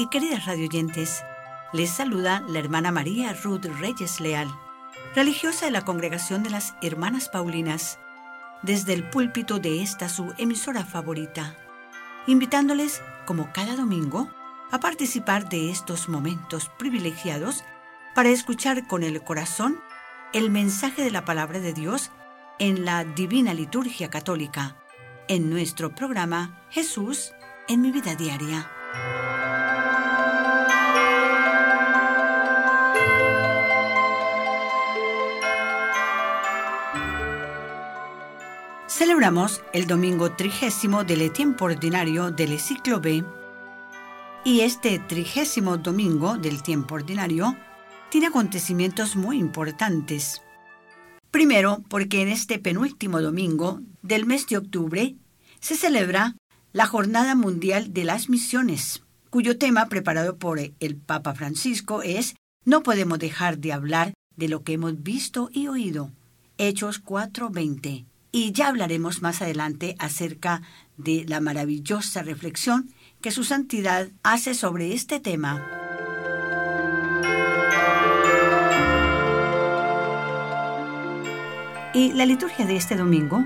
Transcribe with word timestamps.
Y 0.00 0.06
queridas 0.06 0.46
radioyentes, 0.46 1.24
les 1.72 1.90
saluda 1.90 2.40
la 2.46 2.60
hermana 2.60 2.92
María 2.92 3.32
Ruth 3.32 3.64
Reyes 3.64 4.20
Leal, 4.20 4.48
religiosa 5.16 5.66
de 5.66 5.72
la 5.72 5.84
Congregación 5.84 6.44
de 6.44 6.50
las 6.50 6.76
Hermanas 6.82 7.28
Paulinas, 7.28 7.98
desde 8.62 8.92
el 8.92 9.02
púlpito 9.10 9.58
de 9.58 9.82
esta 9.82 10.08
su 10.08 10.32
emisora 10.38 10.84
favorita, 10.84 11.56
invitándoles, 12.28 13.02
como 13.26 13.52
cada 13.52 13.74
domingo, 13.74 14.30
a 14.70 14.78
participar 14.78 15.48
de 15.48 15.68
estos 15.72 16.08
momentos 16.08 16.70
privilegiados 16.78 17.64
para 18.14 18.28
escuchar 18.28 18.86
con 18.86 19.02
el 19.02 19.20
corazón 19.24 19.80
el 20.32 20.48
mensaje 20.48 21.02
de 21.02 21.10
la 21.10 21.24
palabra 21.24 21.58
de 21.58 21.72
Dios 21.72 22.12
en 22.60 22.84
la 22.84 23.02
Divina 23.02 23.52
Liturgia 23.52 24.10
Católica, 24.10 24.76
en 25.26 25.50
nuestro 25.50 25.92
programa 25.92 26.62
Jesús 26.70 27.32
en 27.66 27.80
mi 27.80 27.90
vida 27.90 28.14
diaria. 28.14 28.70
Celebramos 38.98 39.62
el 39.72 39.86
domingo 39.86 40.32
trigésimo 40.32 41.04
del 41.04 41.30
tiempo 41.30 41.66
ordinario 41.66 42.32
del 42.32 42.58
ciclo 42.58 43.00
B 43.00 43.22
y 44.44 44.62
este 44.62 44.98
trigésimo 44.98 45.76
domingo 45.76 46.36
del 46.36 46.64
tiempo 46.64 46.96
ordinario 46.96 47.56
tiene 48.10 48.26
acontecimientos 48.26 49.14
muy 49.14 49.38
importantes. 49.38 50.42
Primero, 51.30 51.84
porque 51.88 52.22
en 52.22 52.28
este 52.28 52.58
penúltimo 52.58 53.22
domingo 53.22 53.82
del 54.02 54.26
mes 54.26 54.48
de 54.48 54.56
octubre 54.56 55.14
se 55.60 55.76
celebra 55.76 56.34
la 56.72 56.88
Jornada 56.88 57.36
Mundial 57.36 57.94
de 57.94 58.02
las 58.02 58.28
Misiones, 58.28 59.04
cuyo 59.30 59.58
tema 59.58 59.86
preparado 59.86 60.38
por 60.38 60.58
el 60.58 60.96
Papa 60.96 61.36
Francisco 61.36 62.02
es 62.02 62.34
No 62.64 62.82
podemos 62.82 63.20
dejar 63.20 63.58
de 63.58 63.72
hablar 63.72 64.14
de 64.34 64.48
lo 64.48 64.64
que 64.64 64.72
hemos 64.72 65.00
visto 65.04 65.50
y 65.52 65.68
oído. 65.68 66.10
Hechos 66.58 67.00
4:20 67.00 68.06
y 68.32 68.52
ya 68.52 68.68
hablaremos 68.68 69.22
más 69.22 69.42
adelante 69.42 69.96
acerca 69.98 70.62
de 70.96 71.24
la 71.26 71.40
maravillosa 71.40 72.22
reflexión 72.22 72.90
que 73.20 73.30
su 73.30 73.44
santidad 73.44 74.08
hace 74.22 74.54
sobre 74.54 74.92
este 74.92 75.20
tema. 75.20 75.66
Y 81.94 82.12
la 82.12 82.26
liturgia 82.26 82.66
de 82.66 82.76
este 82.76 82.96
domingo 82.96 83.44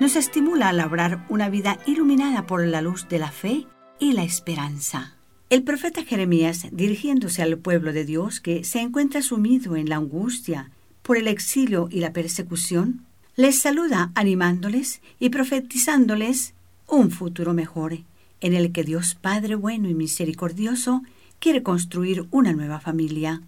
nos 0.00 0.16
estimula 0.16 0.68
a 0.68 0.72
labrar 0.72 1.24
una 1.28 1.48
vida 1.48 1.78
iluminada 1.86 2.46
por 2.46 2.66
la 2.66 2.82
luz 2.82 3.06
de 3.08 3.18
la 3.18 3.30
fe 3.30 3.66
y 4.00 4.12
la 4.12 4.24
esperanza. 4.24 5.16
El 5.50 5.62
profeta 5.62 6.02
Jeremías, 6.02 6.66
dirigiéndose 6.72 7.42
al 7.42 7.58
pueblo 7.58 7.92
de 7.92 8.04
Dios 8.04 8.40
que 8.40 8.64
se 8.64 8.80
encuentra 8.80 9.22
sumido 9.22 9.76
en 9.76 9.88
la 9.88 9.96
angustia 9.96 10.70
por 11.02 11.18
el 11.18 11.28
exilio 11.28 11.88
y 11.90 12.00
la 12.00 12.12
persecución, 12.12 13.06
les 13.34 13.58
saluda 13.58 14.12
animándoles 14.14 15.00
y 15.18 15.30
profetizándoles 15.30 16.54
un 16.86 17.10
futuro 17.10 17.54
mejor, 17.54 17.98
en 18.40 18.54
el 18.54 18.72
que 18.72 18.84
Dios 18.84 19.14
Padre 19.14 19.54
bueno 19.54 19.88
y 19.88 19.94
misericordioso 19.94 21.02
quiere 21.38 21.62
construir 21.62 22.26
una 22.30 22.52
nueva 22.52 22.80
familia, 22.80 23.42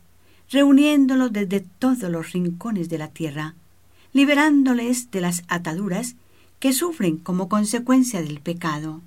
reuniéndolos 0.51 1.33
desde 1.33 1.61
todos 1.61 2.11
los 2.11 2.33
rincones 2.33 2.89
de 2.89 2.99
la 2.99 3.09
tierra, 3.09 3.57
liberándoles 4.13 5.11
de 5.11 5.21
las 5.21 5.43
ataduras 5.49 6.17
que 6.61 6.73
sufren 6.73 7.19
como 7.19 7.51
consecuencia 7.51 8.23
del 8.23 8.41
pecado. 8.41 9.03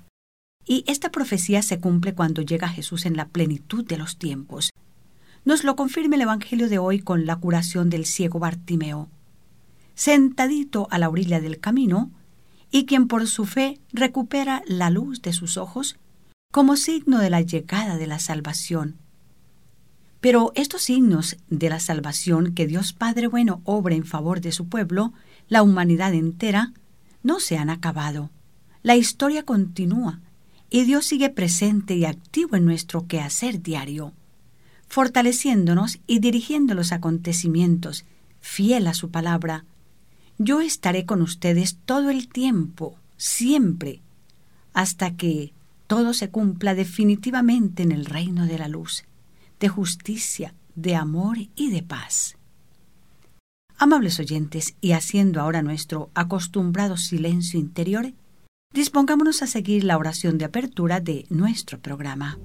Y 0.64 0.84
esta 0.86 1.10
profecía 1.10 1.62
se 1.62 1.80
cumple 1.80 2.14
cuando 2.14 2.42
llega 2.42 2.68
Jesús 2.68 3.04
en 3.04 3.16
la 3.16 3.26
plenitud 3.26 3.84
de 3.84 3.96
los 3.96 4.16
tiempos. 4.16 4.70
Nos 5.44 5.64
lo 5.64 5.74
confirma 5.74 6.16
el 6.16 6.22
Evangelio 6.22 6.68
de 6.68 6.78
hoy 6.78 7.00
con 7.00 7.26
la 7.26 7.36
curación 7.36 7.90
del 7.90 8.04
ciego 8.04 8.38
Bartimeo 8.38 9.08
sentadito 9.98 10.86
a 10.92 10.98
la 10.98 11.08
orilla 11.08 11.40
del 11.40 11.58
camino, 11.58 12.12
y 12.70 12.86
quien 12.86 13.08
por 13.08 13.26
su 13.26 13.46
fe 13.46 13.80
recupera 13.92 14.62
la 14.64 14.90
luz 14.90 15.22
de 15.22 15.32
sus 15.32 15.56
ojos 15.56 15.96
como 16.52 16.76
signo 16.76 17.18
de 17.18 17.30
la 17.30 17.40
llegada 17.40 17.96
de 17.96 18.06
la 18.06 18.20
salvación. 18.20 18.96
Pero 20.20 20.52
estos 20.54 20.82
signos 20.82 21.36
de 21.48 21.68
la 21.68 21.80
salvación 21.80 22.54
que 22.54 22.68
Dios 22.68 22.92
Padre 22.92 23.26
Bueno 23.26 23.60
obra 23.64 23.96
en 23.96 24.04
favor 24.04 24.40
de 24.40 24.52
su 24.52 24.68
pueblo, 24.68 25.12
la 25.48 25.64
humanidad 25.64 26.14
entera, 26.14 26.72
no 27.24 27.40
se 27.40 27.58
han 27.58 27.68
acabado. 27.68 28.30
La 28.84 28.94
historia 28.94 29.42
continúa 29.42 30.20
y 30.70 30.84
Dios 30.84 31.06
sigue 31.06 31.28
presente 31.28 31.96
y 31.96 32.04
activo 32.04 32.54
en 32.54 32.64
nuestro 32.64 33.08
quehacer 33.08 33.62
diario, 33.62 34.12
fortaleciéndonos 34.86 35.98
y 36.06 36.20
dirigiendo 36.20 36.74
los 36.74 36.92
acontecimientos, 36.92 38.04
fiel 38.38 38.86
a 38.86 38.94
su 38.94 39.10
palabra, 39.10 39.64
yo 40.38 40.60
estaré 40.60 41.04
con 41.04 41.20
ustedes 41.20 41.78
todo 41.84 42.10
el 42.10 42.28
tiempo, 42.28 42.96
siempre, 43.16 44.00
hasta 44.72 45.16
que 45.16 45.52
todo 45.88 46.14
se 46.14 46.30
cumpla 46.30 46.74
definitivamente 46.74 47.82
en 47.82 47.92
el 47.92 48.04
reino 48.04 48.46
de 48.46 48.58
la 48.58 48.68
luz, 48.68 49.04
de 49.58 49.68
justicia, 49.68 50.54
de 50.76 50.94
amor 50.94 51.38
y 51.56 51.70
de 51.70 51.82
paz. 51.82 52.36
Amables 53.76 54.18
oyentes, 54.20 54.74
y 54.80 54.92
haciendo 54.92 55.40
ahora 55.40 55.62
nuestro 55.62 56.10
acostumbrado 56.14 56.96
silencio 56.96 57.58
interior, 57.58 58.12
dispongámonos 58.72 59.42
a 59.42 59.46
seguir 59.46 59.84
la 59.84 59.98
oración 59.98 60.38
de 60.38 60.44
apertura 60.44 61.00
de 61.00 61.26
nuestro 61.30 61.80
programa. 61.80 62.38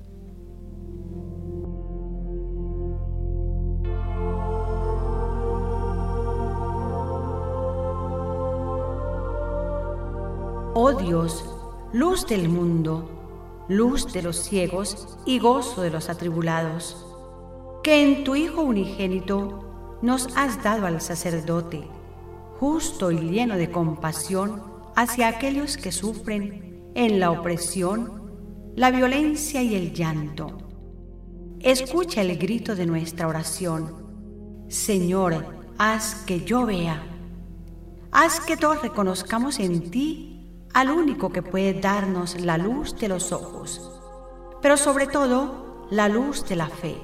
Oh 10.76 10.92
Dios, 10.92 11.46
luz 11.92 12.26
del 12.26 12.50
mundo, 12.50 13.64
luz 13.70 14.12
de 14.12 14.24
los 14.24 14.38
ciegos 14.38 15.20
y 15.24 15.38
gozo 15.38 15.84
de 15.84 15.92
los 15.92 16.10
atribulados, 16.10 17.06
que 17.84 18.02
en 18.02 18.24
tu 18.24 18.36
Hijo 18.36 18.64
unigénito 18.64 20.00
nos 20.02 20.36
has 20.36 20.64
dado 20.64 20.88
al 20.88 21.00
sacerdote, 21.00 21.88
justo 22.60 23.12
y 23.12 23.20
lleno 23.20 23.56
de 23.56 23.70
compasión 23.70 24.64
hacia 24.96 25.28
aquellos 25.28 25.78
que 25.78 25.92
sufren 25.92 26.92
en 26.96 27.20
la 27.20 27.30
opresión, 27.30 28.32
la 28.76 28.90
violencia 28.90 29.62
y 29.62 29.76
el 29.76 29.94
llanto. 29.94 30.58
Escucha 31.60 32.22
el 32.22 32.36
grito 32.36 32.76
de 32.76 32.88
nuestra 32.88 33.28
oración. 33.28 34.66
Señor, 34.70 35.46
haz 35.78 36.16
que 36.26 36.42
yo 36.42 36.66
vea. 36.66 37.04
Haz 38.12 38.40
que 38.40 38.58
todos 38.58 38.82
reconozcamos 38.82 39.60
en 39.60 39.92
ti 39.92 40.33
al 40.74 40.90
único 40.90 41.30
que 41.30 41.44
puede 41.44 41.80
darnos 41.80 42.40
la 42.42 42.58
luz 42.58 42.98
de 42.98 43.08
los 43.08 43.32
ojos, 43.32 43.92
pero 44.62 44.76
sobre 44.76 45.06
todo 45.06 45.86
la 45.92 46.10
luz 46.10 46.48
de 46.48 46.56
la 46.56 46.68
fe, 46.68 46.98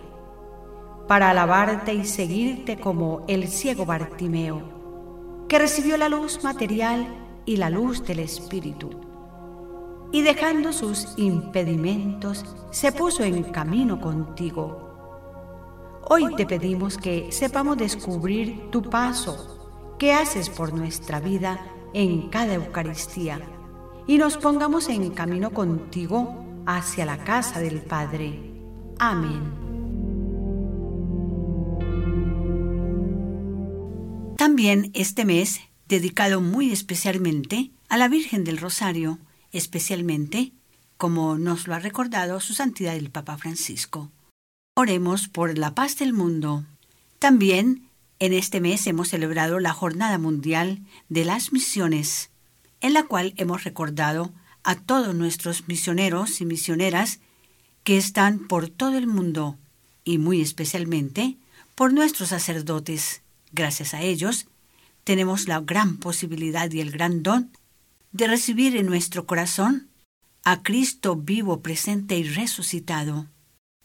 para 1.08 1.30
alabarte 1.30 1.94
y 1.94 2.04
seguirte 2.06 2.80
como 2.80 3.24
el 3.28 3.48
ciego 3.48 3.86
Bartimeo, 3.86 5.48
que 5.48 5.60
recibió 5.60 5.98
la 5.98 6.10
luz 6.10 6.44
material 6.44 7.08
y 7.46 7.58
la 7.58 7.70
luz 7.70 8.04
del 8.04 8.20
Espíritu, 8.20 8.90
y 10.12 10.24
dejando 10.24 10.74
sus 10.74 11.14
impedimentos, 11.18 12.44
se 12.72 12.92
puso 12.92 13.24
en 13.24 13.44
camino 13.44 14.02
contigo. 14.02 14.88
Hoy 16.10 16.34
te 16.36 16.48
pedimos 16.48 16.98
que 16.98 17.32
sepamos 17.32 17.78
descubrir 17.78 18.72
tu 18.72 18.82
paso, 18.82 19.94
que 20.00 20.12
haces 20.12 20.50
por 20.50 20.74
nuestra 20.74 21.20
vida 21.20 21.60
en 21.94 22.30
cada 22.30 22.56
Eucaristía 22.56 23.40
y 24.10 24.18
nos 24.18 24.38
pongamos 24.38 24.90
en 24.90 25.12
camino 25.12 25.52
contigo 25.52 26.64
hacia 26.66 27.06
la 27.06 27.24
casa 27.24 27.60
del 27.60 27.80
Padre. 27.80 28.40
Amén. 28.98 29.54
También 34.36 34.90
este 34.96 35.26
mes, 35.26 35.60
dedicado 35.88 36.42
muy 36.42 36.72
especialmente 36.72 37.70
a 37.88 37.98
la 37.98 38.08
Virgen 38.08 38.44
del 38.44 38.58
Rosario, 38.58 39.20
especialmente, 39.52 40.54
como 40.98 41.38
nos 41.38 41.68
lo 41.68 41.76
ha 41.76 41.80
recordado 41.80 42.40
su 42.40 42.56
santidad 42.56 42.96
el 42.96 43.12
Papa 43.12 43.38
Francisco. 43.38 44.10
Oremos 44.76 45.28
por 45.28 45.56
la 45.56 45.76
paz 45.76 46.00
del 46.00 46.14
mundo. 46.14 46.66
También 47.20 47.88
en 48.18 48.34
este 48.34 48.60
mes 48.60 48.88
hemos 48.88 49.10
celebrado 49.10 49.60
la 49.60 49.74
Jornada 49.74 50.18
Mundial 50.18 50.80
de 51.10 51.26
las 51.26 51.54
Misiones 51.54 52.32
en 52.82 52.94
la 52.94 53.04
cual 53.04 53.34
hemos 53.38 53.64
recordado 53.64 54.34
a 54.64 54.76
todos 54.76 55.16
nuestros 55.16 55.68
misioneros 55.68 56.42
y 56.42 56.46
misioneras 56.46 57.20
que 57.84 57.98
están 57.98 58.48
por 58.48 58.70
todo 58.70 58.98
el 58.98 59.08
mundo 59.08 59.58
y 60.04 60.18
muy 60.18 60.42
especialmente 60.42 61.38
por 61.76 61.94
nuestros 61.94 62.30
sacerdotes. 62.30 63.22
Gracias 63.52 63.94
a 63.94 64.02
ellos 64.02 64.48
tenemos 65.04 65.48
la 65.48 65.60
gran 65.60 65.98
posibilidad 65.98 66.70
y 66.72 66.82
el 66.82 66.92
gran 66.92 67.24
don 67.24 67.52
de 68.12 68.28
recibir 68.28 68.76
en 68.76 68.86
nuestro 68.86 69.26
corazón 69.26 69.90
a 70.44 70.62
Cristo 70.62 71.16
vivo, 71.16 71.62
presente 71.62 72.18
y 72.18 72.24
resucitado. 72.24 73.28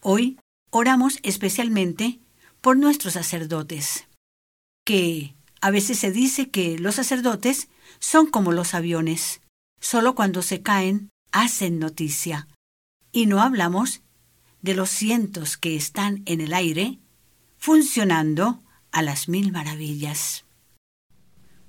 Hoy 0.01 0.39
oramos 0.71 1.19
especialmente 1.23 2.21
por 2.61 2.77
nuestros 2.77 3.15
sacerdotes, 3.15 4.07
que 4.85 5.35
a 5.61 5.71
veces 5.71 5.99
se 5.99 6.11
dice 6.11 6.51
que 6.51 6.79
los 6.79 6.97
sacerdotes 6.97 7.69
son 7.99 8.27
como 8.27 8.53
los 8.53 8.75
aviones, 8.75 9.41
solo 9.81 10.15
cuando 10.15 10.43
se 10.43 10.63
caen 10.63 11.11
hacen 11.33 11.79
noticia. 11.79 12.49
Y 13.13 13.27
no 13.27 13.41
hablamos 13.41 14.03
de 14.63 14.75
los 14.75 14.91
cientos 14.91 15.57
que 15.57 15.77
están 15.77 16.23
en 16.27 16.41
el 16.41 16.55
aire 16.55 16.99
funcionando 17.59 18.63
a 18.93 19.03
las 19.03 19.29
mil 19.29 19.53
maravillas. 19.53 20.45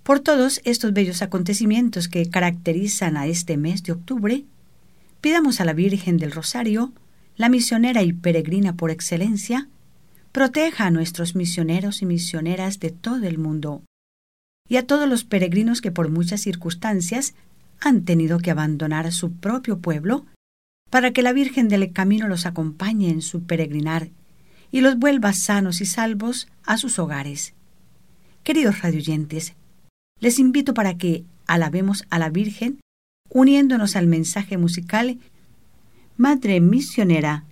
Por 0.04 0.20
todos 0.20 0.62
estos 0.66 0.94
bellos 0.94 1.22
acontecimientos 1.22 2.08
que 2.08 2.30
caracterizan 2.30 3.18
a 3.18 3.26
este 3.26 3.58
mes 3.58 3.82
de 3.84 3.94
octubre, 3.94 4.46
pidamos 5.20 5.60
a 5.60 5.66
la 5.66 5.74
Virgen 5.74 6.18
del 6.18 6.32
Rosario, 6.32 6.94
la 7.36 7.50
misionera 7.50 8.04
y 8.04 8.14
peregrina 8.14 8.76
por 8.76 8.92
excelencia, 8.92 9.68
proteja 10.32 10.86
a 10.86 10.92
nuestros 10.92 11.36
misioneros 11.36 12.02
y 12.02 12.06
misioneras 12.06 12.80
de 12.80 12.92
todo 12.92 13.26
el 13.26 13.40
mundo 13.40 13.84
y 14.68 14.78
a 14.78 14.88
todos 14.88 15.08
los 15.08 15.24
peregrinos 15.24 15.82
que 15.82 15.92
por 15.92 16.10
muchas 16.10 16.42
circunstancias 16.42 17.36
han 17.80 18.04
tenido 18.04 18.40
que 18.40 18.52
abandonar 18.52 19.12
su 19.12 19.34
propio 19.34 19.80
pueblo 19.80 20.26
para 20.90 21.12
que 21.12 21.22
la 21.22 21.34
Virgen 21.34 21.68
del 21.68 21.92
Camino 21.92 22.28
los 22.28 22.46
acompañe 22.46 23.10
en 23.10 23.22
su 23.22 23.44
peregrinar 23.44 24.10
y 24.72 24.82
los 24.82 24.98
vuelva 24.98 25.34
sanos 25.34 25.82
y 25.82 25.86
salvos 25.86 26.48
a 26.64 26.78
sus 26.78 27.00
hogares. 27.00 27.54
Queridos 28.44 28.82
radioyentes, 28.82 29.54
les 30.20 30.40
invito 30.40 30.74
para 30.74 30.98
que 30.98 31.26
alabemos 31.48 32.06
a 32.10 32.20
la 32.20 32.30
Virgen 32.30 32.80
uniéndonos 33.30 33.96
al 33.96 34.08
mensaje 34.08 34.58
musical 34.58 35.20
Madre 36.18 36.62
Misionera 36.62 37.44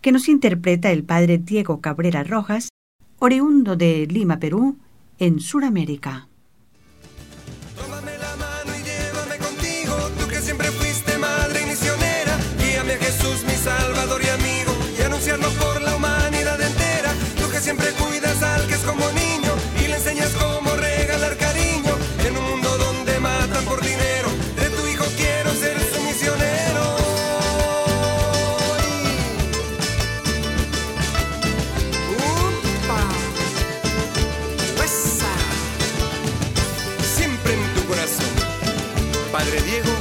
que 0.00 0.12
nos 0.12 0.28
interpreta 0.28 0.90
el 0.90 1.04
Padre 1.04 1.38
Diego 1.38 1.80
Cabrera 1.80 2.24
Rojas, 2.24 2.68
oriundo 3.18 3.76
de 3.76 4.06
Lima, 4.06 4.38
Perú, 4.38 4.78
en 5.18 5.40
Sudamérica. 5.40 6.27
Padre 39.48 39.62
Diego 39.62 39.97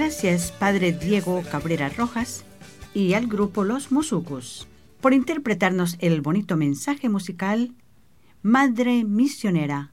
Gracias, 0.00 0.50
Padre 0.52 0.92
Diego 0.92 1.42
Cabrera 1.42 1.90
Rojas 1.90 2.42
y 2.94 3.12
al 3.12 3.26
grupo 3.26 3.64
Los 3.64 3.92
Musucos 3.92 4.66
por 5.02 5.12
interpretarnos 5.12 5.98
el 6.00 6.22
bonito 6.22 6.56
mensaje 6.56 7.10
musical 7.10 7.74
Madre 8.40 9.04
Misionera, 9.04 9.92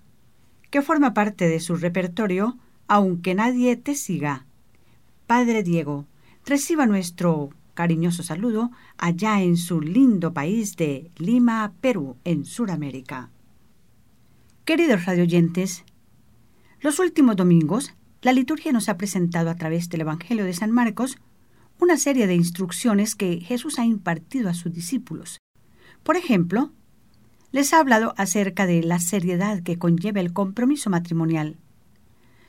que 0.71 0.81
forma 0.81 1.13
parte 1.13 1.50
de 1.50 1.59
su 1.59 1.75
repertorio 1.75 2.57
Aunque 2.88 3.36
nadie 3.36 3.75
te 3.75 3.95
siga. 3.95 4.45
Padre 5.27 5.62
Diego, 5.62 6.06
reciba 6.45 6.86
nuestro 6.86 7.50
cariñoso 7.74 8.24
saludo 8.24 8.71
allá 8.98 9.42
en 9.42 9.57
su 9.57 9.81
lindo 9.81 10.33
país 10.33 10.77
de 10.77 11.12
Lima, 11.18 11.74
Perú, 11.81 12.15
en 12.24 12.45
Sudamérica. 12.45 13.30
Queridos 14.63 15.04
radioyentes, 15.04 15.83
los 16.80 16.99
últimos 16.99 17.35
domingos 17.35 17.96
la 18.28 18.34
liturgia 18.34 18.74
nos 18.74 18.90
ha 18.90 18.98
presentado 18.98 19.50
a 19.50 19.56
través 19.56 19.88
del 19.88 20.02
Evangelio 20.02 20.44
de 20.44 20.52
San 20.52 20.69
Marcos 20.69 21.18
una 21.80 21.96
serie 21.96 22.28
de 22.28 22.36
instrucciones 22.36 23.16
que 23.16 23.40
Jesús 23.40 23.80
ha 23.80 23.86
impartido 23.86 24.50
a 24.50 24.54
sus 24.54 24.74
discípulos. 24.74 25.40
Por 26.04 26.18
ejemplo, 26.18 26.74
les 27.54 27.74
ha 27.74 27.80
hablado 27.80 28.14
acerca 28.18 28.66
de 28.66 28.84
la 28.84 29.00
seriedad 29.00 29.64
que 29.64 29.80
conlleva 29.80 30.19
el 30.19 30.34
compromiso 30.34 30.90
matrimonial, 30.90 31.56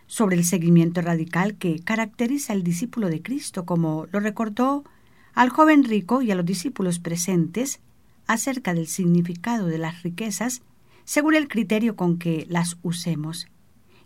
sobre 0.09 0.35
el 0.35 0.45
seguimiento 0.45 1.01
radical 1.01 1.55
que 1.59 1.79
caracteriza 1.79 2.55
al 2.55 2.65
discípulo 2.65 3.09
de 3.09 3.23
Cristo, 3.23 3.65
como 3.65 4.09
lo 4.11 4.19
recordó 4.19 4.83
al 5.33 5.49
joven 5.49 5.85
rico 5.85 6.23
y 6.23 6.33
a 6.33 6.35
los 6.35 6.45
discípulos 6.45 6.99
presentes 6.99 7.79
acerca 8.27 8.75
del 8.75 8.89
significado 8.89 9.69
de 9.69 9.79
las 9.79 10.03
riquezas 10.03 10.61
según 11.05 11.37
el 11.37 11.47
criterio 11.47 11.95
con 11.95 12.19
que 12.19 12.47
las 12.49 12.79
usemos 12.83 13.47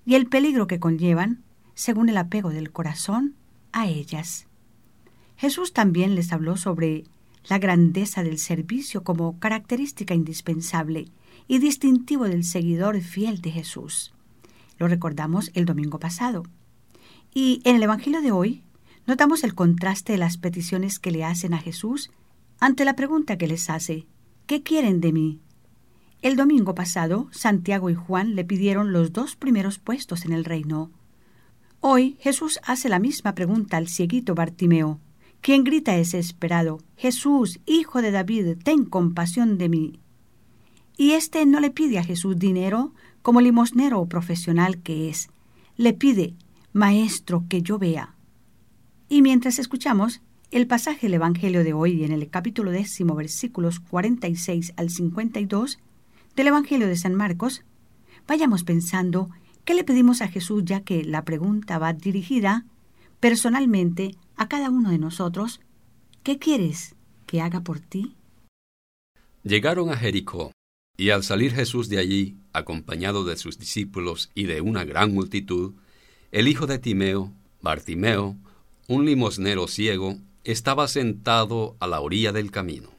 y 0.05 0.17
el 0.17 0.26
peligro 0.26 0.67
que 0.67 0.79
conllevan 0.79 1.43
según 1.75 2.09
el 2.09 2.17
apego 2.17 2.50
del 2.50 2.71
corazón 2.71 3.35
a 3.73 3.88
ellas. 3.88 4.47
Jesús 5.37 5.73
también 5.73 6.14
les 6.14 6.33
habló 6.33 6.57
sobre 6.57 7.05
la 7.49 7.59
grandeza 7.59 8.23
del 8.23 8.38
servicio 8.38 9.02
como 9.02 9.38
característica 9.38 10.14
indispensable 10.14 11.09
y 11.49 11.59
distintivo 11.59 12.25
del 12.25 12.45
seguidor 12.45 13.00
fiel 13.00 13.41
de 13.41 13.50
Jesús. 13.50 14.12
Lo 14.79 14.88
recordamos 14.88 15.50
el 15.55 15.64
domingo 15.64 15.99
pasado. 15.99 16.45
Y 17.35 17.61
en 17.64 17.76
el 17.76 17.83
Evangelio 17.83 18.23
de 18.23 18.33
hoy 18.33 18.62
notamos 19.07 19.43
el 19.45 19.55
contraste 19.55 20.12
de 20.12 20.19
las 20.19 20.37
peticiones 20.37 20.99
que 20.99 21.11
le 21.11 21.25
hacen 21.25 21.55
a 21.55 21.59
Jesús 21.59 22.11
ante 22.61 22.85
la 22.85 22.95
pregunta 22.95 23.38
que 23.38 23.49
les 23.49 23.71
hace, 23.71 24.07
¿qué 24.47 24.62
quieren 24.62 25.00
de 25.00 25.12
mí? 25.12 25.41
El 26.21 26.37
domingo 26.37 26.76
pasado, 26.76 27.29
Santiago 27.33 27.91
y 27.91 27.95
Juan 27.95 28.37
le 28.37 28.45
pidieron 28.45 28.93
los 28.93 29.12
dos 29.12 29.35
primeros 29.35 29.81
puestos 29.81 30.25
en 30.25 30.33
el 30.33 30.45
reino. 30.45 30.93
Hoy 31.85 32.17
Jesús 32.21 32.61
hace 32.62 32.89
la 32.89 33.01
misma 33.01 33.35
pregunta 33.35 33.77
al 33.77 33.89
cieguito 33.89 34.37
Bartimeo, 34.37 35.01
quien 35.41 35.65
grita 35.65 35.91
desesperado, 35.91 36.79
Jesús, 36.97 37.59
hijo 37.67 38.01
de 38.03 38.12
David, 38.12 38.59
ten 38.62 38.85
compasión 38.85 39.59
de 39.59 39.69
mí. 39.69 39.99
Y 40.97 41.11
éste 41.11 41.45
no 41.45 41.59
le 41.59 41.73
pide 41.73 41.99
a 41.99 42.05
Jesús 42.05 42.39
dinero 42.39 42.95
como 43.21 43.41
limosnero 43.41 43.99
o 43.99 44.09
profesional 44.09 44.81
que 44.81 45.09
es, 45.09 45.31
le 45.77 45.93
pide, 45.93 46.37
Maestro, 46.73 47.47
que 47.49 47.62
yo 47.62 47.81
vea. 47.81 48.15
Y 49.09 49.21
mientras 49.21 49.59
escuchamos 49.59 50.23
el 50.53 50.69
pasaje 50.69 51.09
del 51.09 51.15
Evangelio 51.15 51.65
de 51.65 51.73
hoy 51.73 52.05
en 52.05 52.12
el 52.12 52.31
capítulo 52.31 52.71
décimo, 52.71 53.17
versículos 53.17 53.81
46 53.81 54.75
al 54.77 54.89
52 54.89 55.81
del 56.37 56.47
Evangelio 56.47 56.87
de 56.87 56.97
San 56.97 57.17
Marcos, 57.17 57.65
vayamos 58.29 58.62
pensando 58.62 59.31
¿Qué 59.64 59.75
le 59.75 59.85
pedimos 59.85 60.23
a 60.23 60.28
Jesús 60.28 60.64
ya 60.64 60.81
que 60.81 61.04
la 61.04 61.25
pregunta 61.25 61.78
va 61.78 61.92
dirigida 61.92 62.66
personalmente 63.21 64.16
a 64.37 64.49
cada 64.49 64.71
uno 64.71 64.90
de 64.90 64.99
nosotros? 64.99 65.61
¿Qué 66.25 66.38
quieres 66.38 66.97
que 67.26 67.40
haga 67.40 67.61
por 67.61 67.78
ti? 67.78 68.16
Llegaron 69.45 69.90
a 69.90 69.97
Jericó, 69.97 70.52
y 70.97 71.11
al 71.11 71.23
salir 71.23 71.52
Jesús 71.52 71.88
de 71.88 71.99
allí, 71.99 72.37
acompañado 72.52 73.25
de 73.25 73.37
sus 73.37 73.59
discípulos 73.59 74.31
y 74.35 74.45
de 74.45 74.61
una 74.61 74.85
gran 74.85 75.14
multitud, 75.14 75.75
el 76.33 76.49
hijo 76.49 76.66
de 76.66 76.78
Timeo, 76.78 77.33
Bartimeo, 77.61 78.37
un 78.88 79.07
limosnero 79.07 79.69
ciego, 79.69 80.19
estaba 80.45 80.88
sentado 80.88 81.76
a 81.78 81.87
la 81.87 82.00
orilla 82.00 82.33
del 82.33 82.50
camino. 82.50 82.90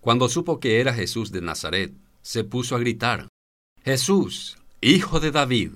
Cuando 0.00 0.28
supo 0.28 0.60
que 0.60 0.80
era 0.80 0.92
Jesús 0.92 1.32
de 1.32 1.40
Nazaret, 1.40 1.94
se 2.20 2.44
puso 2.44 2.76
a 2.76 2.78
gritar, 2.78 3.28
Jesús, 3.84 4.58
hijo 4.80 5.20
de 5.20 5.30
David, 5.30 5.72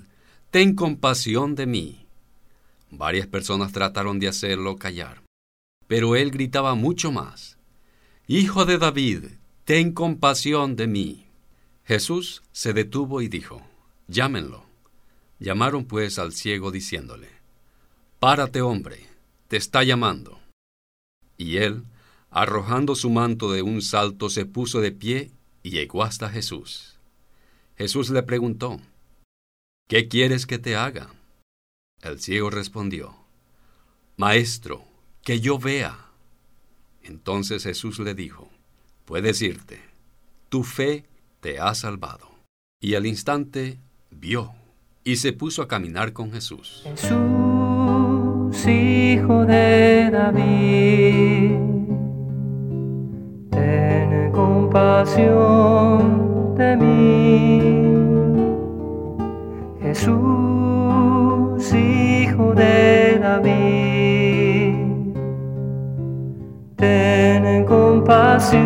ten 0.51 0.75
compasión 0.75 1.55
de 1.55 1.67
mí. 1.67 2.07
Varias 2.91 3.27
personas 3.27 3.73
trataron 3.73 4.19
de 4.19 4.29
hacerlo 4.29 4.77
callar, 4.77 5.23
pero 5.87 6.17
él 6.17 6.31
gritaba 6.31 6.75
mucho 6.75 7.11
más, 7.11 7.59
Hijo 8.29 8.65
de 8.65 8.79
David, 8.79 9.25
ten 9.65 9.93
compasión 9.93 10.77
de 10.77 10.87
mí. 10.87 11.27
Jesús 11.85 12.43
se 12.53 12.73
detuvo 12.73 13.21
y 13.21 13.29
dijo, 13.29 13.61
llámenlo. 14.07 14.65
Llamaron 15.41 15.87
pues 15.87 16.21
al 16.21 16.33
ciego 16.33 16.71
diciéndole, 16.71 17.29
Párate 18.21 18.63
hombre, 18.63 19.09
te 19.49 19.57
está 19.57 19.83
llamando. 19.83 20.39
Y 21.37 21.57
él, 21.57 21.83
arrojando 22.31 22.95
su 22.95 23.11
manto 23.11 23.51
de 23.51 23.63
un 23.63 23.83
salto, 23.83 24.31
se 24.31 24.47
puso 24.47 24.81
de 24.81 24.93
pie 24.93 25.33
y 25.65 25.71
llegó 25.71 26.05
hasta 26.05 26.31
Jesús. 26.31 26.97
Jesús 27.77 28.11
le 28.11 28.23
preguntó, 28.23 28.81
¿Qué 29.93 30.09
quieres 30.09 30.47
que 30.47 30.59
te 30.59 30.75
haga? 30.75 31.11
El 32.01 32.19
ciego 32.19 32.49
respondió, 32.49 33.15
Maestro, 34.17 34.87
que 35.23 35.41
yo 35.41 35.59
vea. 35.59 36.07
Entonces 37.03 37.65
Jesús 37.65 37.99
le 37.99 38.15
dijo, 38.15 38.49
puedes 39.05 39.43
irte, 39.43 39.83
tu 40.49 40.65
fe 40.65 41.05
te 41.41 41.61
ha 41.61 41.75
salvado. 41.75 42.27
Y 42.81 42.95
al 42.95 43.05
instante 43.05 43.81
vio 44.11 44.55
y 45.05 45.17
se 45.17 45.35
puso 45.35 45.61
a 45.61 45.69
caminar 45.69 46.15
con 46.15 46.33
Jesús. 46.33 46.85
Jesús, 46.85 48.67
hijo 48.67 49.45
de 49.45 50.09
David, 50.11 51.51
ten 53.51 54.33
compasión 54.33 55.85
de 56.57 56.77
mí. 56.79 57.82
Jesús, 59.95 61.75
hijo 61.75 62.55
de 62.55 63.19
David, 63.21 64.73
ten 66.77 67.67
compasión 67.67 68.65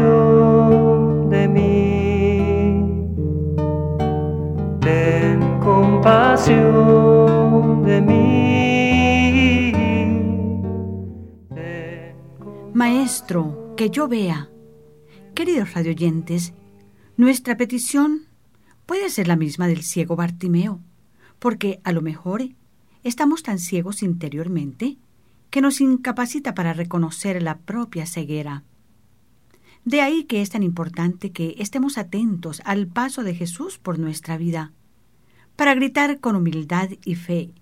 de 1.28 1.48
mí. 1.48 3.02
Ten 4.80 5.58
compasión 5.58 6.62
de 7.82 8.00
mí. 8.02 9.72
Maestro, 12.72 13.74
que 13.76 13.90
yo 13.90 14.06
vea. 14.06 14.48
Queridos 15.34 15.74
radioyentes, 15.74 16.52
nuestra 17.16 17.56
petición 17.56 18.28
puede 18.86 19.10
ser 19.10 19.26
la 19.26 19.34
misma 19.34 19.66
del 19.66 19.82
ciego 19.82 20.14
Bartimeo, 20.14 20.85
porque 21.38 21.80
a 21.84 21.92
lo 21.92 22.02
mejor 22.02 22.48
estamos 23.02 23.42
tan 23.42 23.58
ciegos 23.58 24.02
interiormente 24.02 24.96
que 25.50 25.60
nos 25.60 25.80
incapacita 25.80 26.54
para 26.54 26.72
reconocer 26.72 27.42
la 27.42 27.58
propia 27.58 28.06
ceguera. 28.06 28.64
De 29.84 30.00
ahí 30.00 30.24
que 30.24 30.42
es 30.42 30.50
tan 30.50 30.62
importante 30.62 31.30
que 31.30 31.54
estemos 31.58 31.96
atentos 31.96 32.60
al 32.64 32.88
paso 32.88 33.22
de 33.22 33.34
Jesús 33.34 33.78
por 33.78 33.98
nuestra 33.98 34.36
vida, 34.36 34.72
para 35.54 35.74
gritar 35.74 36.20
con 36.20 36.36
humildad 36.36 36.90
y 37.04 37.14
fe, 37.14 37.52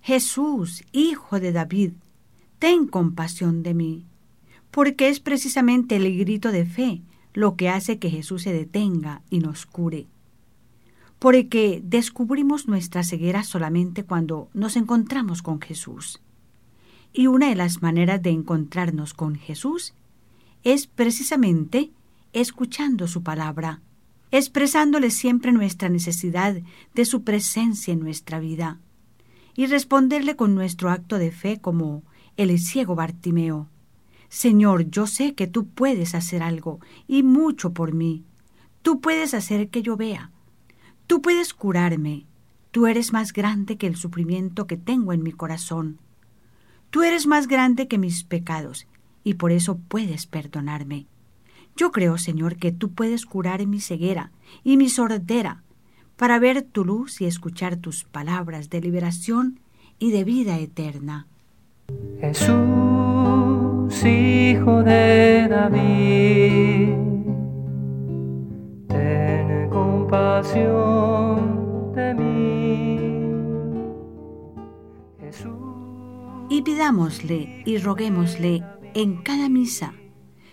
Jesús, 0.00 0.82
Hijo 0.92 1.40
de 1.40 1.52
David, 1.52 1.92
ten 2.58 2.86
compasión 2.86 3.62
de 3.62 3.74
mí, 3.74 4.06
porque 4.70 5.08
es 5.08 5.20
precisamente 5.20 5.96
el 5.96 6.18
grito 6.18 6.50
de 6.50 6.66
fe 6.66 7.02
lo 7.32 7.56
que 7.56 7.68
hace 7.68 7.98
que 7.98 8.10
Jesús 8.10 8.42
se 8.42 8.52
detenga 8.52 9.22
y 9.28 9.40
nos 9.40 9.66
cure. 9.66 10.06
Porque 11.24 11.80
descubrimos 11.82 12.68
nuestra 12.68 13.02
ceguera 13.02 13.44
solamente 13.44 14.04
cuando 14.04 14.50
nos 14.52 14.76
encontramos 14.76 15.40
con 15.40 15.58
Jesús. 15.58 16.20
Y 17.14 17.28
una 17.28 17.48
de 17.48 17.54
las 17.54 17.80
maneras 17.80 18.20
de 18.20 18.28
encontrarnos 18.28 19.14
con 19.14 19.34
Jesús 19.34 19.94
es 20.64 20.86
precisamente 20.86 21.92
escuchando 22.34 23.08
su 23.08 23.22
palabra, 23.22 23.80
expresándole 24.32 25.10
siempre 25.10 25.50
nuestra 25.50 25.88
necesidad 25.88 26.56
de 26.94 27.04
su 27.06 27.24
presencia 27.24 27.94
en 27.94 28.00
nuestra 28.00 28.38
vida, 28.38 28.78
y 29.56 29.64
responderle 29.64 30.36
con 30.36 30.54
nuestro 30.54 30.90
acto 30.90 31.16
de 31.16 31.32
fe 31.32 31.58
como 31.58 32.02
el 32.36 32.58
ciego 32.58 32.96
Bartimeo. 32.96 33.70
Señor, 34.28 34.90
yo 34.90 35.06
sé 35.06 35.34
que 35.34 35.46
tú 35.46 35.68
puedes 35.68 36.14
hacer 36.14 36.42
algo, 36.42 36.80
y 37.08 37.22
mucho 37.22 37.72
por 37.72 37.94
mí. 37.94 38.26
Tú 38.82 39.00
puedes 39.00 39.32
hacer 39.32 39.70
que 39.70 39.80
yo 39.80 39.96
vea. 39.96 40.33
Tú 41.06 41.20
puedes 41.22 41.54
curarme. 41.54 42.26
Tú 42.70 42.86
eres 42.86 43.12
más 43.12 43.32
grande 43.32 43.76
que 43.76 43.86
el 43.86 43.96
sufrimiento 43.96 44.66
que 44.66 44.76
tengo 44.76 45.12
en 45.12 45.22
mi 45.22 45.32
corazón. 45.32 45.98
Tú 46.90 47.02
eres 47.02 47.26
más 47.26 47.46
grande 47.46 47.88
que 47.88 47.98
mis 47.98 48.24
pecados, 48.24 48.86
y 49.22 49.34
por 49.34 49.52
eso 49.52 49.78
puedes 49.88 50.26
perdonarme. 50.26 51.06
Yo 51.76 51.90
creo, 51.90 52.18
Señor, 52.18 52.56
que 52.56 52.72
tú 52.72 52.92
puedes 52.92 53.26
curar 53.26 53.66
mi 53.66 53.80
ceguera 53.80 54.30
y 54.62 54.76
mi 54.76 54.88
sordera, 54.88 55.62
para 56.16 56.38
ver 56.38 56.62
tu 56.62 56.84
luz 56.84 57.20
y 57.20 57.24
escuchar 57.26 57.76
tus 57.76 58.04
palabras 58.04 58.70
de 58.70 58.80
liberación 58.80 59.60
y 59.98 60.12
de 60.12 60.24
vida 60.24 60.58
eterna. 60.58 61.26
Jesús, 62.20 62.54
hijo 64.04 64.82
de 64.82 65.48
David, 65.48 66.73
de 71.94 72.14
mí. 72.14 72.98
Jesús. 75.20 75.52
Y 76.50 76.62
pidámosle 76.62 77.62
y 77.66 77.78
roguémosle 77.78 78.62
en 78.94 79.22
cada 79.22 79.48
misa, 79.48 79.94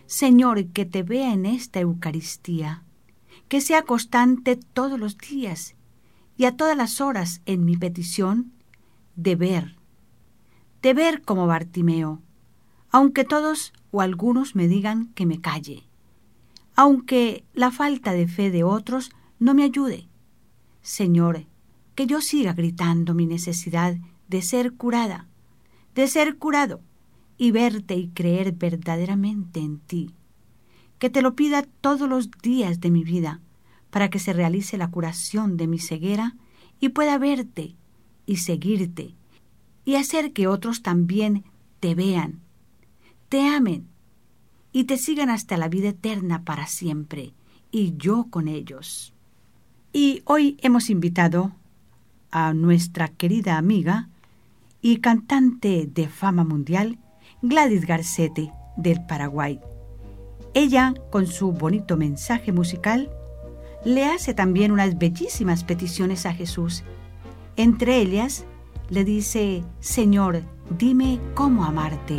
Señor, 0.06 0.66
que 0.68 0.86
te 0.86 1.04
vea 1.04 1.34
en 1.34 1.46
esta 1.46 1.80
Eucaristía, 1.80 2.84
que 3.48 3.62
sea 3.62 3.84
constante 3.84 4.56
todos 4.56 5.00
los 5.00 5.18
días 5.18 5.76
y 6.38 6.46
a 6.46 6.56
todas 6.56 6.76
las 6.76 7.02
horas 7.02 7.42
en 7.46 7.66
mi 7.66 7.78
petición 7.78 8.52
de 9.16 9.36
ver, 9.36 9.76
de 10.82 10.94
ver 10.94 11.22
como 11.22 11.46
Bartimeo, 11.46 12.22
aunque 12.90 13.24
todos 13.24 13.74
o 13.92 14.02
algunos 14.02 14.56
me 14.56 14.68
digan 14.68 15.14
que 15.14 15.26
me 15.26 15.40
calle, 15.40 15.84
aunque 16.76 17.44
la 17.54 17.70
falta 17.72 18.14
de 18.14 18.28
fe 18.28 18.50
de 18.50 18.64
otros 18.64 19.12
no 19.42 19.56
me 19.56 19.64
ayude. 19.64 20.08
Señor, 20.84 21.48
que 21.96 22.06
yo 22.06 22.22
siga 22.22 22.54
gritando 22.54 23.16
mi 23.16 23.26
necesidad 23.26 23.98
de 24.28 24.42
ser 24.44 24.74
curada, 24.74 25.28
de 25.96 26.08
ser 26.08 26.38
curado 26.38 26.82
y 27.40 27.50
verte 27.50 27.96
y 27.96 28.10
creer 28.10 28.52
verdaderamente 28.52 29.60
en 29.60 29.80
ti. 29.80 30.14
Que 31.00 31.10
te 31.10 31.24
lo 31.24 31.36
pida 31.36 31.64
todos 31.64 32.08
los 32.08 32.30
días 32.44 32.82
de 32.82 32.92
mi 32.92 33.04
vida 33.04 33.42
para 33.90 34.12
que 34.12 34.20
se 34.20 34.32
realice 34.32 34.78
la 34.78 34.92
curación 34.92 35.58
de 35.58 35.66
mi 35.66 35.80
ceguera 35.80 36.36
y 36.80 36.90
pueda 36.90 37.18
verte 37.18 37.76
y 38.28 38.38
seguirte 38.38 39.16
y 39.86 39.96
hacer 39.96 40.34
que 40.34 40.46
otros 40.46 40.84
también 40.84 41.46
te 41.80 41.96
vean, 41.96 42.42
te 43.28 43.48
amen 43.48 43.88
y 44.72 44.84
te 44.84 44.98
sigan 44.98 45.32
hasta 45.32 45.58
la 45.58 45.68
vida 45.68 45.90
eterna 45.90 46.44
para 46.44 46.68
siempre 46.68 47.34
y 47.72 47.98
yo 47.98 48.28
con 48.30 48.48
ellos. 48.48 49.16
Y 49.94 50.24
hoy 50.26 50.58
hemos 50.62 50.90
invitado 50.90 51.52
a 52.32 52.54
nuestra 52.54 53.10
querida 53.10 53.58
amiga 53.58 54.08
y 54.82 54.98
cantante 54.98 55.86
de 55.86 56.08
fama 56.08 56.46
mundial, 56.46 56.98
Gladys 57.42 57.86
Garcete, 57.86 58.54
del 58.78 59.06
Paraguay. 59.06 59.60
Ella, 60.54 60.94
con 61.12 61.28
su 61.28 61.52
bonito 61.52 61.98
mensaje 61.98 62.54
musical, 62.54 63.10
le 63.84 64.06
hace 64.06 64.34
también 64.34 64.72
unas 64.72 64.98
bellísimas 64.98 65.66
peticiones 65.66 66.26
a 66.26 66.34
Jesús. 66.34 66.84
Entre 67.58 67.98
ellas, 67.98 68.46
le 68.90 69.04
dice, 69.04 69.64
Señor, 69.82 70.42
dime 70.78 71.20
cómo 71.34 71.66
amarte. 71.66 72.18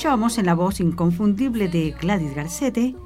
Escuchábamos 0.00 0.38
en 0.38 0.46
la 0.46 0.54
voz 0.54 0.80
inconfundible 0.80 1.68
de 1.68 1.90
Gladys 1.90 2.34
Garcete 2.34 2.96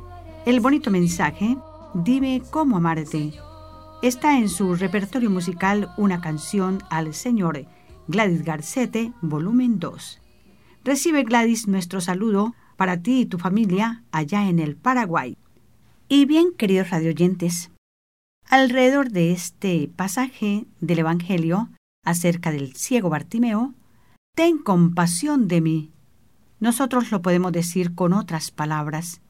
el 0.46 0.60
bonito 0.60 0.92
mensaje 0.92 1.56
Dime 1.92 2.40
cómo 2.52 2.76
amarte. 2.76 3.32
Está 4.00 4.38
en 4.38 4.48
su 4.48 4.76
repertorio 4.76 5.28
musical 5.28 5.90
una 5.96 6.20
canción 6.20 6.84
al 6.90 7.12
Señor 7.12 7.66
Gladys 8.06 8.44
Garcete, 8.44 9.12
volumen 9.22 9.80
2. 9.80 10.20
Recibe 10.84 11.24
Gladys 11.24 11.66
nuestro 11.66 12.00
saludo 12.00 12.54
para 12.76 13.02
ti 13.02 13.22
y 13.22 13.26
tu 13.26 13.38
familia 13.38 14.04
allá 14.12 14.48
en 14.48 14.60
el 14.60 14.76
Paraguay. 14.76 15.36
Y 16.08 16.26
bien, 16.26 16.52
queridos 16.56 16.90
radioyentes, 16.90 17.72
alrededor 18.48 19.10
de 19.10 19.32
este 19.32 19.90
pasaje 19.96 20.66
del 20.80 21.00
Evangelio 21.00 21.70
acerca 22.04 22.52
del 22.52 22.76
ciego 22.76 23.10
Bartimeo, 23.10 23.74
ten 24.36 24.58
compasión 24.58 25.48
de 25.48 25.60
mí. 25.60 25.93
Nosotros 26.64 27.10
lo 27.12 27.20
podemos 27.20 27.52
decir 27.52 27.94
con 27.94 28.14
otras 28.14 28.50
palabras. 28.50 29.20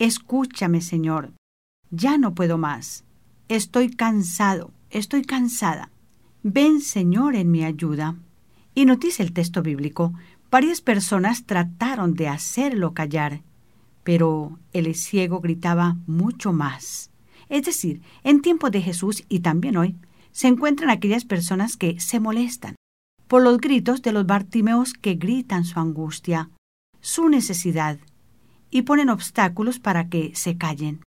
Escúchame, 0.00 0.80
Señor. 0.80 1.32
Ya 1.92 2.18
no 2.18 2.34
puedo 2.34 2.58
más. 2.58 3.04
Estoy 3.46 3.88
cansado, 3.88 4.72
estoy 4.90 5.22
cansada. 5.22 5.92
Ven, 6.42 6.80
Señor, 6.80 7.36
en 7.36 7.52
mi 7.52 7.62
ayuda. 7.62 8.16
Y 8.74 8.84
nos 8.84 8.98
el 9.20 9.32
texto 9.32 9.62
bíblico, 9.62 10.12
varias 10.50 10.80
personas 10.80 11.46
trataron 11.46 12.14
de 12.14 12.26
hacerlo 12.26 12.94
callar, 12.94 13.42
pero 14.02 14.58
el 14.72 14.92
ciego 14.96 15.38
gritaba 15.38 15.98
mucho 16.08 16.52
más. 16.52 17.12
Es 17.48 17.62
decir, 17.62 18.02
en 18.24 18.42
tiempos 18.42 18.72
de 18.72 18.82
Jesús 18.82 19.22
y 19.28 19.38
también 19.38 19.76
hoy, 19.76 19.94
se 20.32 20.48
encuentran 20.48 20.90
aquellas 20.90 21.24
personas 21.24 21.76
que 21.76 22.00
se 22.00 22.18
molestan 22.18 22.74
por 23.28 23.40
los 23.40 23.58
gritos 23.58 24.02
de 24.02 24.10
los 24.10 24.26
Bartimeos 24.26 24.94
que 24.94 25.14
gritan 25.14 25.64
su 25.64 25.78
angustia, 25.78 26.50
su 27.02 27.28
necesidad, 27.28 27.98
y 28.70 28.82
ponen 28.82 29.10
obstáculos 29.10 29.78
para 29.78 30.08
que 30.08 30.34
se 30.34 30.56
callen, 30.56 31.02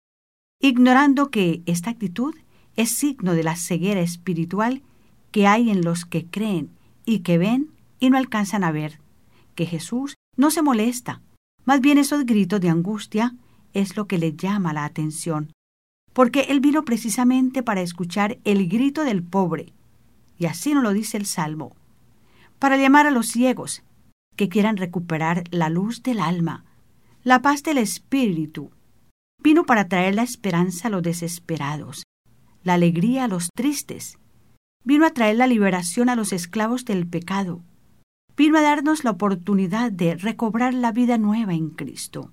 ignorando 0.61 1.31
que 1.31 1.63
esta 1.67 1.91
actitud 1.91 2.35
es 2.75 2.91
signo 2.91 3.35
de 3.35 3.45
la 3.45 3.55
ceguera 3.55 4.01
espiritual 4.01 4.83
que 5.31 5.47
hay 5.47 5.71
en 5.71 5.85
los 5.85 6.05
que 6.05 6.27
creen 6.27 6.71
y 7.05 7.21
que 7.21 7.39
ven 7.39 7.71
y 8.01 8.11
no 8.11 8.19
alcanzan 8.19 8.65
a 8.65 8.73
ver, 8.73 8.99
que 9.55 9.67
Jesús 9.67 10.15
no 10.37 10.51
se 10.51 10.63
molesta, 10.63 11.21
más 11.65 11.81
bien 11.81 11.99
esos 11.99 12.27
gritos 12.27 12.61
de 12.61 12.71
angustia 12.71 13.37
es 13.75 13.97
lo 13.97 14.07
que 14.07 14.19
le 14.19 14.35
llama 14.35 14.73
la 14.73 14.85
atención, 14.85 15.53
porque 16.13 16.47
Él 16.49 16.61
vino 16.61 16.85
precisamente 16.85 17.63
para 17.63 17.83
escuchar 17.83 18.39
el 18.45 18.69
grito 18.69 19.05
del 19.05 19.23
pobre, 19.23 19.73
y 20.39 20.47
así 20.47 20.75
nos 20.75 20.83
lo 20.83 20.93
dice 20.93 21.17
el 21.17 21.27
Salmo, 21.27 21.77
para 22.59 22.77
llamar 22.77 23.07
a 23.07 23.11
los 23.11 23.29
ciegos 23.29 23.83
que 24.37 24.49
quieran 24.49 24.77
recuperar 24.77 25.45
la 25.51 25.69
luz 25.69 26.03
del 26.03 26.21
alma, 26.21 26.65
la 27.25 27.43
paz 27.43 27.63
del 27.63 27.79
espíritu. 27.79 28.71
Vino 29.43 29.65
para 29.65 29.89
traer 29.89 30.15
la 30.15 30.23
esperanza 30.23 30.89
a 30.89 30.91
los 30.91 31.03
desesperados, 31.03 32.05
la 32.63 32.75
alegría 32.75 33.25
a 33.25 33.29
los 33.29 33.49
tristes. 33.55 34.19
Vino 34.85 35.07
a 35.07 35.11
traer 35.11 35.37
la 35.37 35.47
liberación 35.47 36.09
a 36.09 36.17
los 36.17 36.33
esclavos 36.33 36.85
del 36.85 37.07
pecado. 37.07 37.63
Vino 38.37 38.59
a 38.59 38.63
darnos 38.63 39.05
la 39.05 39.11
oportunidad 39.11 39.93
de 39.93 40.17
recobrar 40.17 40.75
la 40.75 40.93
vida 40.93 41.19
nueva 41.19 41.55
en 41.55 41.71
Cristo. 41.71 42.33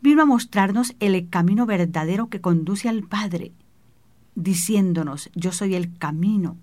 Vino 0.00 0.22
a 0.22 0.26
mostrarnos 0.26 0.94
el 1.00 1.28
camino 1.28 1.66
verdadero 1.66 2.28
que 2.28 2.40
conduce 2.40 2.88
al 2.88 3.02
Padre, 3.02 3.52
diciéndonos, 4.34 5.30
yo 5.34 5.52
soy 5.52 5.74
el 5.74 5.98
camino, 5.98 6.56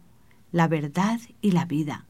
la 0.51 0.67
verdad 0.67 1.19
y 1.41 1.51
la 1.51 1.65
vida. 1.65 2.05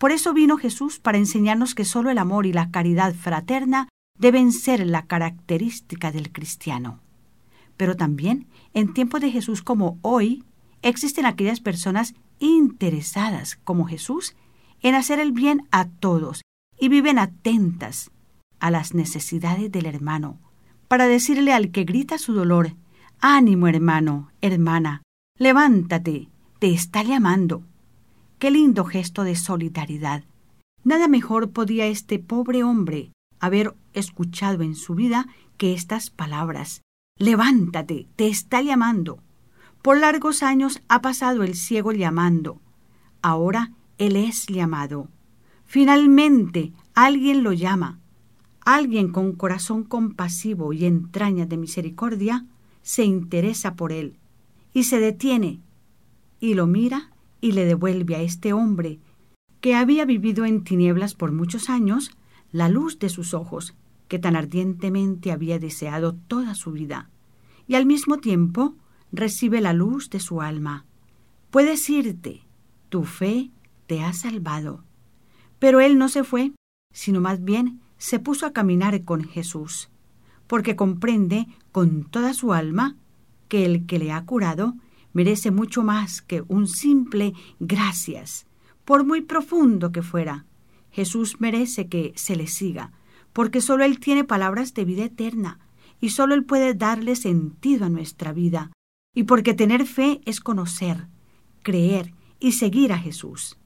Por 0.00 0.12
eso 0.12 0.32
vino 0.32 0.56
Jesús 0.56 0.98
para 0.98 1.18
enseñarnos 1.18 1.74
que 1.74 1.84
solo 1.84 2.08
el 2.08 2.16
amor 2.16 2.46
y 2.46 2.54
la 2.54 2.70
caridad 2.70 3.14
fraterna 3.14 3.86
deben 4.18 4.50
ser 4.50 4.86
la 4.86 5.04
característica 5.04 6.10
del 6.10 6.32
cristiano. 6.32 7.00
Pero 7.76 7.96
también, 7.96 8.46
en 8.72 8.94
tiempos 8.94 9.20
de 9.20 9.30
Jesús 9.30 9.60
como 9.60 9.98
hoy, 10.00 10.42
existen 10.80 11.26
aquellas 11.26 11.60
personas 11.60 12.14
interesadas, 12.38 13.56
como 13.62 13.84
Jesús, 13.84 14.36
en 14.80 14.94
hacer 14.94 15.18
el 15.18 15.32
bien 15.32 15.68
a 15.70 15.84
todos 15.84 16.40
y 16.78 16.88
viven 16.88 17.18
atentas 17.18 18.10
a 18.58 18.70
las 18.70 18.94
necesidades 18.94 19.70
del 19.70 19.84
hermano, 19.84 20.38
para 20.88 21.08
decirle 21.08 21.52
al 21.52 21.72
que 21.72 21.84
grita 21.84 22.16
su 22.16 22.32
dolor, 22.32 22.74
ánimo 23.20 23.68
hermano, 23.68 24.30
hermana, 24.40 25.02
levántate, 25.36 26.30
te 26.58 26.72
está 26.72 27.02
llamando. 27.02 27.64
Qué 28.40 28.50
lindo 28.50 28.86
gesto 28.86 29.22
de 29.22 29.36
solidaridad. 29.36 30.24
Nada 30.82 31.08
mejor 31.08 31.50
podía 31.50 31.86
este 31.88 32.18
pobre 32.18 32.64
hombre 32.64 33.12
haber 33.38 33.74
escuchado 33.92 34.62
en 34.62 34.74
su 34.76 34.94
vida 34.94 35.26
que 35.58 35.74
estas 35.74 36.08
palabras. 36.08 36.80
Levántate, 37.18 38.06
te 38.16 38.28
está 38.28 38.62
llamando. 38.62 39.22
Por 39.82 39.98
largos 39.98 40.42
años 40.42 40.80
ha 40.88 41.02
pasado 41.02 41.42
el 41.42 41.54
ciego 41.54 41.92
llamando. 41.92 42.62
Ahora 43.20 43.72
él 43.98 44.16
es 44.16 44.46
llamado. 44.46 45.08
Finalmente 45.66 46.72
alguien 46.94 47.42
lo 47.42 47.52
llama. 47.52 47.98
Alguien 48.64 49.12
con 49.12 49.32
corazón 49.32 49.84
compasivo 49.84 50.72
y 50.72 50.86
entrañas 50.86 51.50
de 51.50 51.58
misericordia 51.58 52.46
se 52.80 53.04
interesa 53.04 53.74
por 53.74 53.92
él 53.92 54.16
y 54.72 54.84
se 54.84 54.98
detiene 54.98 55.60
y 56.40 56.54
lo 56.54 56.66
mira 56.66 57.10
y 57.40 57.52
le 57.52 57.64
devuelve 57.64 58.16
a 58.16 58.22
este 58.22 58.52
hombre 58.52 59.00
que 59.60 59.74
había 59.74 60.04
vivido 60.04 60.44
en 60.44 60.64
tinieblas 60.64 61.14
por 61.14 61.32
muchos 61.32 61.68
años 61.68 62.10
la 62.52 62.68
luz 62.68 62.98
de 62.98 63.08
sus 63.08 63.34
ojos 63.34 63.74
que 64.08 64.18
tan 64.18 64.34
ardientemente 64.34 65.30
había 65.30 65.58
deseado 65.58 66.14
toda 66.14 66.54
su 66.54 66.72
vida, 66.72 67.10
y 67.68 67.76
al 67.76 67.86
mismo 67.86 68.18
tiempo 68.18 68.74
recibe 69.12 69.60
la 69.60 69.72
luz 69.72 70.10
de 70.10 70.18
su 70.18 70.40
alma. 70.40 70.84
Puedes 71.50 71.88
irte, 71.88 72.42
tu 72.88 73.04
fe 73.04 73.50
te 73.86 74.02
ha 74.02 74.12
salvado. 74.12 74.84
Pero 75.58 75.80
él 75.80 75.98
no 75.98 76.08
se 76.08 76.24
fue, 76.24 76.52
sino 76.92 77.20
más 77.20 77.44
bien 77.44 77.80
se 77.98 78.18
puso 78.18 78.46
a 78.46 78.52
caminar 78.52 79.04
con 79.04 79.24
Jesús, 79.24 79.90
porque 80.46 80.74
comprende 80.74 81.46
con 81.70 82.04
toda 82.04 82.34
su 82.34 82.52
alma 82.52 82.96
que 83.48 83.64
el 83.64 83.86
que 83.86 83.98
le 83.98 84.10
ha 84.10 84.24
curado 84.24 84.74
merece 85.12 85.50
mucho 85.50 85.82
más 85.82 86.22
que 86.22 86.42
un 86.48 86.66
simple 86.66 87.34
gracias, 87.58 88.46
por 88.84 89.04
muy 89.04 89.20
profundo 89.20 89.92
que 89.92 90.02
fuera. 90.02 90.46
Jesús 90.90 91.40
merece 91.40 91.88
que 91.88 92.12
se 92.16 92.36
le 92.36 92.46
siga, 92.46 92.92
porque 93.32 93.60
solo 93.60 93.84
Él 93.84 94.00
tiene 94.00 94.24
palabras 94.24 94.74
de 94.74 94.84
vida 94.84 95.04
eterna, 95.04 95.58
y 96.00 96.10
solo 96.10 96.34
Él 96.34 96.44
puede 96.44 96.74
darle 96.74 97.16
sentido 97.16 97.86
a 97.86 97.90
nuestra 97.90 98.32
vida, 98.32 98.72
y 99.14 99.24
porque 99.24 99.54
tener 99.54 99.86
fe 99.86 100.20
es 100.24 100.40
conocer, 100.40 101.08
creer 101.62 102.12
y 102.38 102.52
seguir 102.52 102.92
a 102.92 102.98
Jesús. 102.98 103.58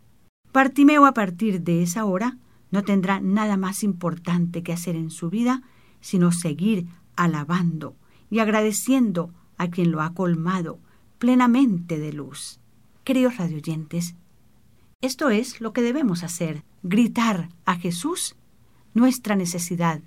Bartimeo 0.52 1.06
a 1.06 1.14
partir 1.14 1.62
de 1.62 1.82
esa 1.82 2.04
hora 2.04 2.38
no 2.70 2.82
tendrá 2.82 3.20
nada 3.20 3.56
más 3.56 3.82
importante 3.82 4.62
que 4.62 4.72
hacer 4.72 4.96
en 4.96 5.10
su 5.10 5.30
vida, 5.30 5.62
sino 6.00 6.32
seguir 6.32 6.86
alabando 7.16 7.96
y 8.30 8.40
agradeciendo 8.40 9.32
a 9.56 9.68
quien 9.68 9.90
lo 9.90 10.02
ha 10.02 10.14
colmado 10.14 10.80
plenamente 11.24 11.98
de 11.98 12.12
luz. 12.12 12.60
Queridos 13.02 13.38
radioyentes, 13.38 14.14
esto 15.00 15.30
es 15.30 15.58
lo 15.62 15.72
que 15.72 15.80
debemos 15.80 16.22
hacer, 16.22 16.64
gritar 16.82 17.48
a 17.64 17.76
Jesús 17.76 18.36
nuestra 18.92 19.34
necesidad 19.34 20.02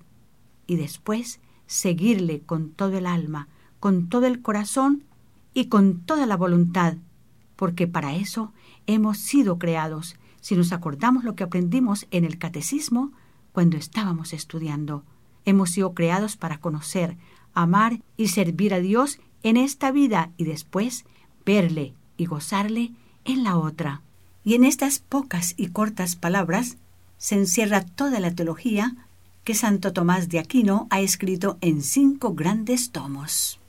y 0.68 0.76
después 0.76 1.40
seguirle 1.66 2.42
con 2.42 2.70
todo 2.70 3.00
el 3.00 3.08
alma, 3.08 3.48
con 3.80 4.10
todo 4.10 4.28
el 4.28 4.44
corazón 4.44 5.06
y 5.56 5.70
con 5.70 6.02
toda 6.02 6.28
la 6.28 6.38
voluntad, 6.38 6.98
porque 7.56 7.88
para 7.88 8.16
eso 8.16 8.54
hemos 8.86 9.18
sido 9.18 9.58
creados, 9.58 10.18
si 10.40 10.56
nos 10.56 10.72
acordamos 10.72 11.24
lo 11.24 11.34
que 11.34 11.46
aprendimos 11.46 12.06
en 12.12 12.26
el 12.26 12.38
catecismo 12.38 13.12
cuando 13.54 13.76
estábamos 13.76 14.34
estudiando. 14.34 15.04
Hemos 15.46 15.72
sido 15.72 15.96
creados 15.96 16.38
para 16.38 16.60
conocer, 16.60 17.18
amar 17.56 18.04
y 18.18 18.28
servir 18.28 18.76
a 18.76 18.80
Dios 18.82 19.20
en 19.44 19.58
esta 19.58 19.92
vida 19.92 20.32
y 20.38 20.46
después 20.46 21.06
verle 21.46 21.94
y 22.18 22.26
gozarle 22.26 22.92
en 23.26 23.44
la 23.44 23.58
otra. 23.58 24.02
Y 24.44 24.56
en 24.56 24.64
estas 24.64 25.00
pocas 25.00 25.54
y 25.58 25.68
cortas 25.68 26.16
palabras 26.16 26.78
se 27.18 27.36
encierra 27.36 27.82
toda 27.82 28.20
la 28.20 28.32
teología 28.32 28.96
que 29.44 29.56
Santo 29.56 29.94
Tomás 29.94 30.30
de 30.30 30.40
Aquino 30.40 30.88
ha 30.90 31.00
escrito 31.00 31.58
en 31.62 31.82
cinco 31.82 32.34
grandes 32.34 32.92
tomos. 32.92 33.60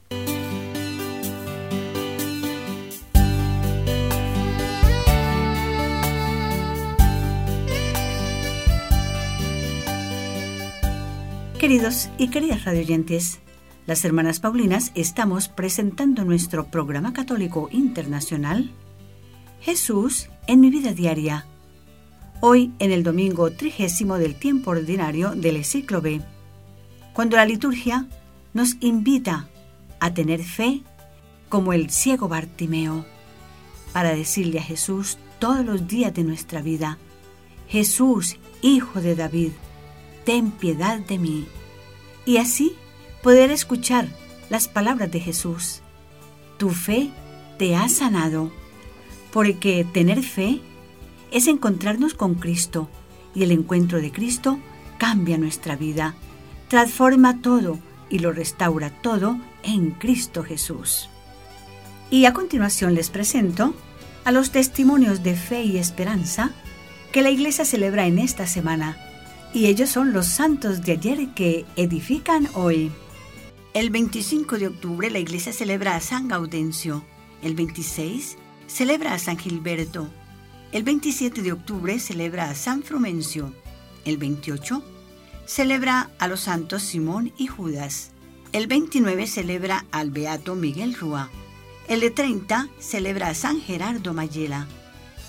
Queridos 11.59 12.09
y 12.19 12.29
queridas 12.29 12.65
radioyentes, 12.65 13.41
las 13.89 14.05
hermanas 14.05 14.39
Paulinas 14.39 14.93
estamos 14.95 15.49
presentando 15.49 16.23
nuestro 16.27 16.67
programa 16.67 17.15
católico 17.15 17.71
internacional 17.73 18.71
Jesús 19.63 20.29
en 20.47 20.61
mi 20.61 20.69
vida 20.69 20.93
diaria. 20.93 21.47
Hoy 22.43 22.71
en 22.81 22.93
el 22.93 23.03
domingo 23.03 23.51
trigésimo 23.51 24.19
del 24.19 24.35
tiempo 24.35 24.73
ordinario 24.73 25.31
del 25.31 25.65
ciclo 25.65 26.03
B, 26.03 26.21
cuando 27.15 27.39
la 27.39 27.47
liturgia 27.47 28.07
nos 28.53 28.77
invita 28.81 29.49
a 30.01 30.13
tener 30.13 30.45
fe 30.45 30.83
como 31.49 31.73
el 31.73 31.89
ciego 31.89 32.29
Bartimeo, 32.29 33.07
para 33.95 34.15
decirle 34.15 34.59
a 34.59 34.63
Jesús 34.65 35.17
todos 35.39 35.65
los 35.65 35.89
días 35.89 36.13
de 36.13 36.25
nuestra 36.25 36.61
vida, 36.61 36.99
Jesús, 37.69 38.37
Hijo 38.61 39.01
de 39.01 39.15
David, 39.15 39.53
ten 40.27 40.51
piedad 40.51 40.99
de 40.99 41.17
mí. 41.17 41.47
Y 42.27 42.37
así 42.37 42.77
poder 43.29 43.51
escuchar 43.51 44.09
las 44.49 44.69
palabras 44.69 45.11
de 45.11 45.21
Jesús. 45.21 45.83
Tu 46.57 46.71
fe 46.71 47.11
te 47.59 47.77
ha 47.77 47.87
sanado, 47.91 48.51
porque 49.35 49.85
tener 49.85 50.23
fe 50.23 50.63
es 51.31 51.47
encontrarnos 51.47 52.15
con 52.15 52.37
Cristo 52.37 52.89
y 53.35 53.43
el 53.43 53.53
encuentro 53.53 54.01
de 54.01 54.13
Cristo 54.13 54.59
cambia 54.97 55.37
nuestra 55.37 55.77
vida, 55.77 56.15
transforma 56.69 57.43
todo 57.43 57.79
y 58.09 58.21
lo 58.21 58.33
restaura 58.33 58.89
todo 59.03 59.37
en 59.63 59.91
Cristo 59.91 60.43
Jesús. 60.43 61.11
Y 62.11 62.25
a 62.25 62.33
continuación 62.33 62.95
les 62.95 63.11
presento 63.11 63.75
a 64.25 64.33
los 64.33 64.53
testimonios 64.53 65.23
de 65.23 65.35
fe 65.37 65.65
y 65.65 65.77
esperanza 65.77 66.53
que 67.13 67.21
la 67.21 67.29
Iglesia 67.29 67.67
celebra 67.67 68.07
en 68.07 68.21
esta 68.21 68.47
semana 68.47 68.97
y 69.53 69.67
ellos 69.67 69.91
son 69.91 70.15
los 70.15 70.25
santos 70.25 70.81
de 70.81 70.93
ayer 70.93 71.29
que 71.35 71.67
edifican 71.77 72.49
hoy. 72.55 72.91
El 73.75 73.91
25 73.91 74.59
de 74.59 74.67
octubre 74.67 75.11
la 75.11 75.19
iglesia 75.19 75.53
celebra 75.53 75.95
a 75.95 76.01
San 76.01 76.27
Gaudencio, 76.27 77.05
el 77.43 77.55
26 77.55 78.39
celebra 78.67 79.13
a 79.13 79.19
San 79.19 79.39
Gilberto, 79.39 80.09
el 80.73 80.85
27 80.85 81.43
de 81.43 81.53
octubre 81.53 81.99
celebra 82.01 82.49
a 82.49 82.55
San 82.55 82.83
Frumencio, 82.83 83.53
el 84.07 84.17
28 84.17 84.83
celebra 85.45 86.11
a 86.19 86.29
los 86.29 86.41
santos 86.41 86.83
Simón 86.83 87.31
y 87.37 87.47
Judas, 87.47 88.13
el 88.53 88.69
29 88.69 89.27
celebra 89.27 89.85
al 89.93 90.11
beato 90.11 90.55
Miguel 90.55 90.95
Rúa, 90.95 91.29
el 91.89 92.01
de 92.01 92.11
30 92.11 92.71
celebra 92.79 93.29
a 93.29 93.35
San 93.35 93.61
Gerardo 93.61 94.15
Mayela, 94.15 94.67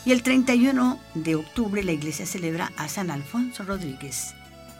y 0.06 0.14
el 0.14 0.24
31 0.24 0.98
de 1.14 1.36
octubre 1.36 1.84
la 1.84 1.92
iglesia 1.92 2.26
celebra 2.26 2.72
a 2.78 2.88
San 2.88 3.12
Alfonso 3.12 3.64
Rodríguez. 3.64 4.34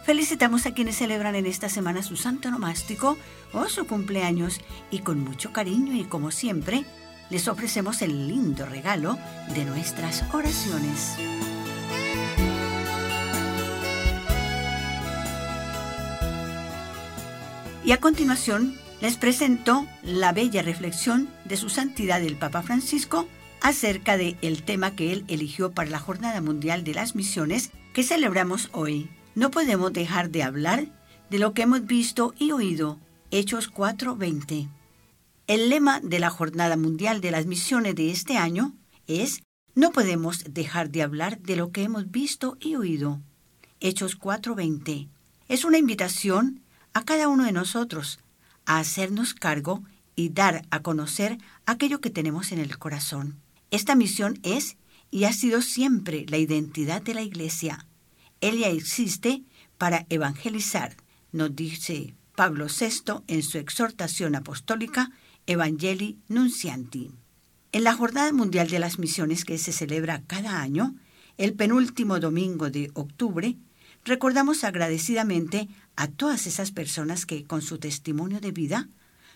Felicitamos 0.04 0.66
a 0.66 0.72
quienes 0.72 0.96
celebran 0.96 1.34
en 1.34 1.46
esta 1.46 1.68
semana 1.68 2.02
su 2.02 2.16
santo 2.16 2.50
nomástico 2.50 3.18
o 3.52 3.68
su 3.68 3.86
cumpleaños 3.86 4.60
y 4.90 5.00
con 5.00 5.20
mucho 5.20 5.52
cariño 5.52 5.94
y 5.94 6.04
como 6.04 6.30
siempre 6.30 6.84
les 7.28 7.48
ofrecemos 7.48 8.02
el 8.02 8.26
lindo 8.26 8.66
regalo 8.66 9.18
de 9.54 9.64
nuestras 9.64 10.24
oraciones. 10.32 11.16
Y 17.84 17.92
a 17.92 17.98
continuación 17.98 18.78
les 19.00 19.16
presento 19.16 19.86
la 20.02 20.32
bella 20.32 20.62
reflexión 20.62 21.28
de 21.44 21.56
su 21.56 21.68
santidad 21.68 22.22
el 22.22 22.36
Papa 22.36 22.62
Francisco 22.62 23.26
acerca 23.60 24.16
del 24.16 24.36
el 24.42 24.62
tema 24.62 24.94
que 24.94 25.12
él 25.12 25.24
eligió 25.28 25.72
para 25.72 25.90
la 25.90 25.98
Jornada 25.98 26.40
Mundial 26.40 26.84
de 26.84 26.94
las 26.94 27.14
Misiones 27.14 27.70
que 27.92 28.02
celebramos 28.02 28.68
hoy. 28.72 29.08
No 29.34 29.52
podemos 29.52 29.92
dejar 29.92 30.30
de 30.30 30.42
hablar 30.42 30.88
de 31.30 31.38
lo 31.38 31.54
que 31.54 31.62
hemos 31.62 31.86
visto 31.86 32.34
y 32.36 32.50
oído. 32.50 32.98
Hechos 33.30 33.70
4:20. 33.70 34.68
El 35.46 35.68
lema 35.68 36.00
de 36.00 36.18
la 36.18 36.30
Jornada 36.30 36.76
Mundial 36.76 37.20
de 37.20 37.30
las 37.30 37.46
Misiones 37.46 37.94
de 37.94 38.10
este 38.10 38.36
año 38.36 38.74
es 39.06 39.42
No 39.76 39.92
podemos 39.92 40.42
dejar 40.50 40.90
de 40.90 41.02
hablar 41.02 41.38
de 41.40 41.54
lo 41.54 41.70
que 41.70 41.84
hemos 41.84 42.10
visto 42.10 42.56
y 42.60 42.74
oído. 42.74 43.20
Hechos 43.78 44.18
4:20. 44.18 45.08
Es 45.48 45.64
una 45.64 45.78
invitación 45.78 46.62
a 46.92 47.04
cada 47.04 47.28
uno 47.28 47.44
de 47.44 47.52
nosotros 47.52 48.18
a 48.66 48.78
hacernos 48.78 49.34
cargo 49.34 49.84
y 50.16 50.30
dar 50.30 50.66
a 50.70 50.82
conocer 50.82 51.38
aquello 51.66 52.00
que 52.00 52.10
tenemos 52.10 52.50
en 52.50 52.58
el 52.58 52.78
corazón. 52.78 53.40
Esta 53.70 53.94
misión 53.94 54.40
es 54.42 54.76
y 55.12 55.24
ha 55.24 55.32
sido 55.32 55.62
siempre 55.62 56.26
la 56.28 56.38
identidad 56.38 57.00
de 57.00 57.14
la 57.14 57.22
Iglesia. 57.22 57.86
Ella 58.40 58.68
existe 58.68 59.44
para 59.76 60.06
evangelizar, 60.08 60.96
nos 61.30 61.54
dice 61.54 62.14
Pablo 62.34 62.68
VI 62.68 63.22
en 63.26 63.42
su 63.42 63.58
exhortación 63.58 64.34
apostólica 64.34 65.10
Evangelii 65.46 66.18
Nuncianti. 66.28 67.10
En 67.72 67.84
la 67.84 67.94
Jornada 67.94 68.32
Mundial 68.32 68.68
de 68.68 68.78
las 68.78 68.98
Misiones 68.98 69.44
que 69.44 69.58
se 69.58 69.72
celebra 69.72 70.22
cada 70.26 70.60
año, 70.62 70.96
el 71.36 71.52
penúltimo 71.52 72.18
domingo 72.18 72.70
de 72.70 72.90
octubre, 72.94 73.56
recordamos 74.04 74.64
agradecidamente 74.64 75.68
a 75.96 76.08
todas 76.08 76.46
esas 76.46 76.72
personas 76.72 77.26
que, 77.26 77.44
con 77.44 77.60
su 77.60 77.78
testimonio 77.78 78.40
de 78.40 78.52
vida, 78.52 78.88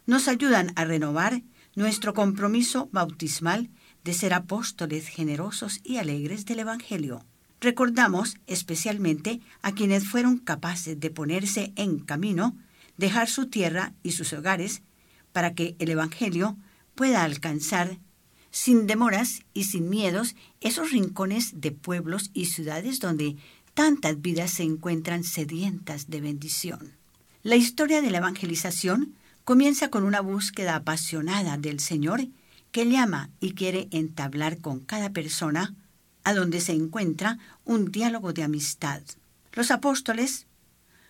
nos 0.07 0.29
ayudan 0.29 0.73
a 0.77 0.85
renovar 0.85 1.43
nuestro 1.75 2.15
compromiso 2.15 2.89
bautismal 2.91 3.69
de 4.03 4.15
ser 4.15 4.33
apóstoles 4.33 5.09
generosos 5.09 5.81
y 5.85 5.99
alegres 5.99 6.47
del 6.47 6.61
Evangelio. 6.61 7.25
Recordamos 7.65 8.37
especialmente 8.47 9.41
a 9.63 9.73
quienes 9.73 10.07
fueron 10.07 10.37
capaces 10.37 11.01
de 11.01 11.09
ponerse 11.09 11.73
en 11.77 11.99
camino, 11.99 12.59
dejar 12.99 13.31
su 13.31 13.47
tierra 13.47 13.95
y 14.03 14.13
sus 14.13 14.35
hogares, 14.35 14.83
para 15.33 15.55
que 15.55 15.75
el 15.79 15.89
Evangelio 15.89 16.59
pueda 16.95 17.25
alcanzar, 17.25 18.01
sin 18.51 18.87
demoras 18.87 19.45
y 19.55 19.65
sin 19.65 19.89
miedos, 19.89 20.37
esos 20.61 20.91
rincones 20.91 21.59
de 21.59 21.73
pueblos 21.73 22.31
y 22.35 22.47
ciudades 22.47 23.01
donde 23.01 23.37
tantas 23.73 24.21
vidas 24.21 24.51
se 24.51 24.63
encuentran 24.63 25.25
sedientas 25.25 26.11
de 26.11 26.21
bendición. 26.21 26.93
La 27.43 27.57
historia 27.57 28.03
de 28.03 28.11
la 28.11 28.19
evangelización 28.19 29.15
comienza 29.47 29.89
con 29.89 30.05
una 30.05 30.21
búsqueda 30.21 30.77
apasionada 30.77 31.57
del 31.57 31.81
Señor 31.81 32.29
que 32.73 32.85
llama 32.85 33.31
y 33.41 33.55
quiere 33.55 33.89
entablar 33.91 34.59
con 34.59 34.81
cada 34.81 35.15
persona 35.15 35.75
a 36.25 36.35
donde 36.35 36.61
se 36.61 36.73
encuentra 36.73 37.39
un 37.65 37.93
diálogo 37.93 38.33
de 38.33 38.43
amistad. 38.43 39.03
Los 39.53 39.71
apóstoles 39.71 40.47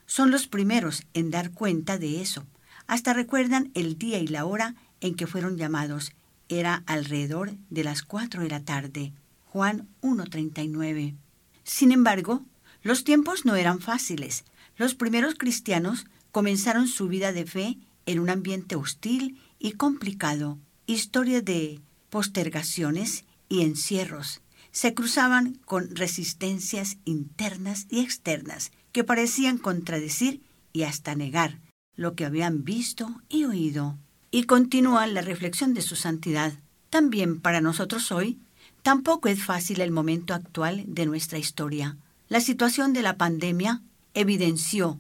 son 0.07 0.31
los 0.31 0.47
primeros 0.47 1.05
en 1.15 1.31
dar 1.31 1.53
cuenta 1.53 1.97
de 1.99 2.21
eso. 2.21 2.45
Hasta 2.87 3.15
recuerdan 3.15 3.71
el 3.75 3.97
día 3.97 4.19
y 4.19 4.27
la 4.27 4.45
hora 4.45 4.75
en 5.01 5.15
que 5.15 5.27
fueron 5.27 5.57
llamados. 5.57 6.13
Era 6.49 6.83
alrededor 6.87 7.55
de 7.71 7.85
las 7.85 8.03
cuatro 8.03 8.43
de 8.43 8.51
la 8.51 8.61
tarde. 8.61 9.13
Juan 9.47 9.89
1.39. 10.03 11.15
Sin 11.63 11.93
embargo, 11.93 12.43
los 12.83 13.05
tiempos 13.05 13.47
no 13.47 13.55
eran 13.57 13.81
fáciles. 13.81 14.45
Los 14.77 14.95
primeros 14.95 15.37
cristianos 15.37 16.07
comenzaron 16.33 16.89
su 16.89 17.09
vida 17.09 17.33
de 17.33 17.47
fe 17.47 17.79
en 18.05 18.19
un 18.19 18.29
ambiente 18.29 18.77
hostil 18.77 19.41
y 19.59 19.73
complicado 19.73 20.59
historias 20.87 21.45
de 21.45 21.81
postergaciones 22.11 23.25
y 23.49 23.63
encierros 23.63 24.43
se 24.75 24.93
cruzaban 24.93 25.55
con 25.65 25.95
resistencias 25.95 26.99
internas 27.05 27.87
y 27.91 28.01
externas 28.01 28.73
que 28.91 29.05
parecían 29.05 29.57
contradecir 29.57 30.43
y 30.73 30.83
hasta 30.83 31.15
negar 31.15 31.61
lo 31.95 32.17
que 32.17 32.25
habían 32.25 32.65
visto 32.65 33.23
y 33.29 33.45
oído. 33.45 33.97
Y 34.33 34.45
continúa 34.45 35.07
la 35.07 35.21
reflexión 35.21 35.75
de 35.75 35.81
su 35.81 35.95
santidad. 35.95 36.55
También 36.91 37.41
para 37.41 37.61
nosotros 37.61 38.11
hoy, 38.11 38.41
tampoco 38.83 39.29
es 39.29 39.45
fácil 39.45 39.81
el 39.81 39.93
momento 39.93 40.35
actual 40.35 40.83
de 40.89 41.07
nuestra 41.07 41.39
historia. 41.39 41.97
La 42.29 42.41
situación 42.41 42.93
de 42.93 43.03
la 43.03 43.17
pandemia 43.17 43.81
evidenció 44.13 44.99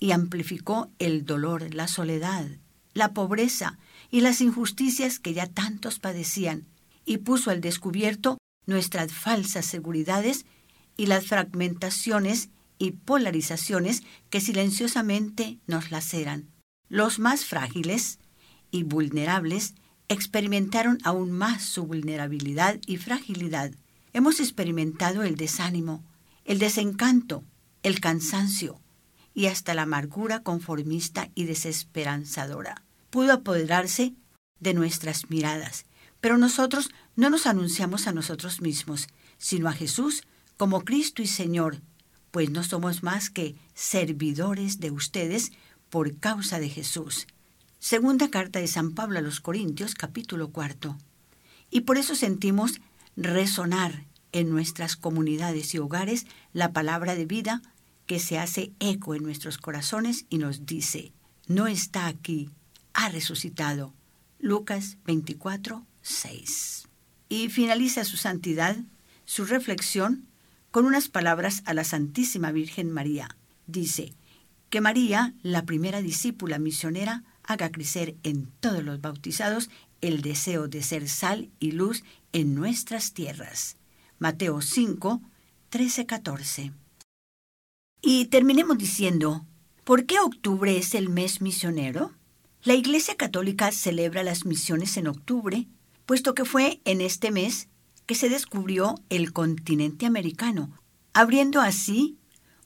y 0.00 0.10
amplificó 0.10 0.90
el 0.98 1.24
dolor, 1.24 1.72
la 1.72 1.86
soledad, 1.86 2.48
la 2.94 3.12
pobreza 3.12 3.78
y 4.10 4.22
las 4.22 4.40
injusticias 4.40 5.20
que 5.20 5.34
ya 5.34 5.46
tantos 5.46 6.00
padecían, 6.00 6.66
y 7.04 7.18
puso 7.18 7.52
al 7.52 7.60
descubierto 7.60 8.38
nuestras 8.66 9.12
falsas 9.12 9.66
seguridades 9.66 10.46
y 10.96 11.06
las 11.06 11.26
fragmentaciones 11.26 12.50
y 12.78 12.92
polarizaciones 12.92 14.02
que 14.30 14.40
silenciosamente 14.40 15.58
nos 15.66 15.90
laceran. 15.90 16.50
Los 16.88 17.18
más 17.18 17.44
frágiles 17.44 18.18
y 18.70 18.82
vulnerables 18.82 19.74
experimentaron 20.08 20.98
aún 21.02 21.32
más 21.32 21.62
su 21.62 21.86
vulnerabilidad 21.86 22.78
y 22.86 22.98
fragilidad. 22.98 23.72
Hemos 24.12 24.40
experimentado 24.40 25.22
el 25.22 25.36
desánimo, 25.36 26.04
el 26.44 26.58
desencanto, 26.58 27.44
el 27.82 28.00
cansancio 28.00 28.80
y 29.34 29.46
hasta 29.46 29.74
la 29.74 29.82
amargura 29.82 30.42
conformista 30.42 31.30
y 31.34 31.44
desesperanzadora. 31.44 32.84
Pudo 33.10 33.32
apoderarse 33.32 34.14
de 34.60 34.74
nuestras 34.74 35.30
miradas, 35.30 35.86
pero 36.20 36.38
nosotros 36.38 36.90
no 37.16 37.30
nos 37.30 37.46
anunciamos 37.46 38.06
a 38.06 38.12
nosotros 38.12 38.60
mismos, 38.60 39.08
sino 39.38 39.68
a 39.68 39.72
Jesús 39.72 40.24
como 40.56 40.84
Cristo 40.84 41.22
y 41.22 41.26
Señor, 41.26 41.80
pues 42.30 42.50
no 42.50 42.62
somos 42.64 43.02
más 43.02 43.30
que 43.30 43.56
servidores 43.74 44.80
de 44.80 44.90
ustedes 44.90 45.52
por 45.90 46.18
causa 46.18 46.58
de 46.58 46.68
Jesús. 46.68 47.26
Segunda 47.78 48.30
carta 48.30 48.58
de 48.58 48.66
San 48.66 48.94
Pablo 48.94 49.18
a 49.18 49.22
los 49.22 49.40
Corintios, 49.40 49.94
capítulo 49.94 50.50
cuarto. 50.50 50.96
Y 51.70 51.82
por 51.82 51.98
eso 51.98 52.14
sentimos 52.14 52.80
resonar 53.16 54.04
en 54.32 54.50
nuestras 54.50 54.96
comunidades 54.96 55.74
y 55.74 55.78
hogares 55.78 56.26
la 56.52 56.72
palabra 56.72 57.14
de 57.14 57.26
vida 57.26 57.62
que 58.06 58.18
se 58.18 58.38
hace 58.38 58.72
eco 58.80 59.14
en 59.14 59.22
nuestros 59.22 59.58
corazones 59.58 60.26
y 60.28 60.38
nos 60.38 60.66
dice, 60.66 61.12
no 61.46 61.66
está 61.66 62.06
aquí, 62.06 62.50
ha 62.92 63.08
resucitado. 63.08 63.94
Lucas 64.38 64.98
24, 65.04 65.86
6. 66.02 66.88
Y 67.34 67.48
finaliza 67.48 68.04
su 68.04 68.16
santidad, 68.16 68.76
su 69.24 69.44
reflexión, 69.44 70.28
con 70.70 70.84
unas 70.84 71.08
palabras 71.08 71.64
a 71.66 71.74
la 71.74 71.82
Santísima 71.82 72.52
Virgen 72.52 72.92
María. 72.92 73.36
Dice, 73.66 74.14
que 74.70 74.80
María, 74.80 75.34
la 75.42 75.64
primera 75.64 76.00
discípula 76.00 76.60
misionera, 76.60 77.24
haga 77.42 77.72
crecer 77.72 78.14
en 78.22 78.52
todos 78.60 78.84
los 78.84 79.00
bautizados 79.00 79.68
el 80.00 80.22
deseo 80.22 80.68
de 80.68 80.84
ser 80.84 81.08
sal 81.08 81.50
y 81.58 81.72
luz 81.72 82.04
en 82.32 82.54
nuestras 82.54 83.14
tierras. 83.14 83.78
Mateo 84.20 84.60
5, 84.60 85.20
13, 85.70 86.06
14. 86.06 86.72
Y 88.00 88.26
terminemos 88.26 88.78
diciendo, 88.78 89.44
¿por 89.82 90.06
qué 90.06 90.20
octubre 90.20 90.76
es 90.76 90.94
el 90.94 91.08
mes 91.08 91.40
misionero? 91.40 92.12
La 92.62 92.74
Iglesia 92.74 93.16
Católica 93.16 93.72
celebra 93.72 94.22
las 94.22 94.46
misiones 94.46 94.96
en 94.98 95.08
octubre, 95.08 95.66
puesto 96.06 96.34
que 96.34 96.44
fue 96.44 96.80
en 96.84 97.00
este 97.00 97.30
mes 97.30 97.68
que 98.06 98.14
se 98.14 98.28
descubrió 98.28 98.96
el 99.08 99.32
continente 99.32 100.06
americano, 100.06 100.70
abriendo 101.12 101.60
así 101.60 102.18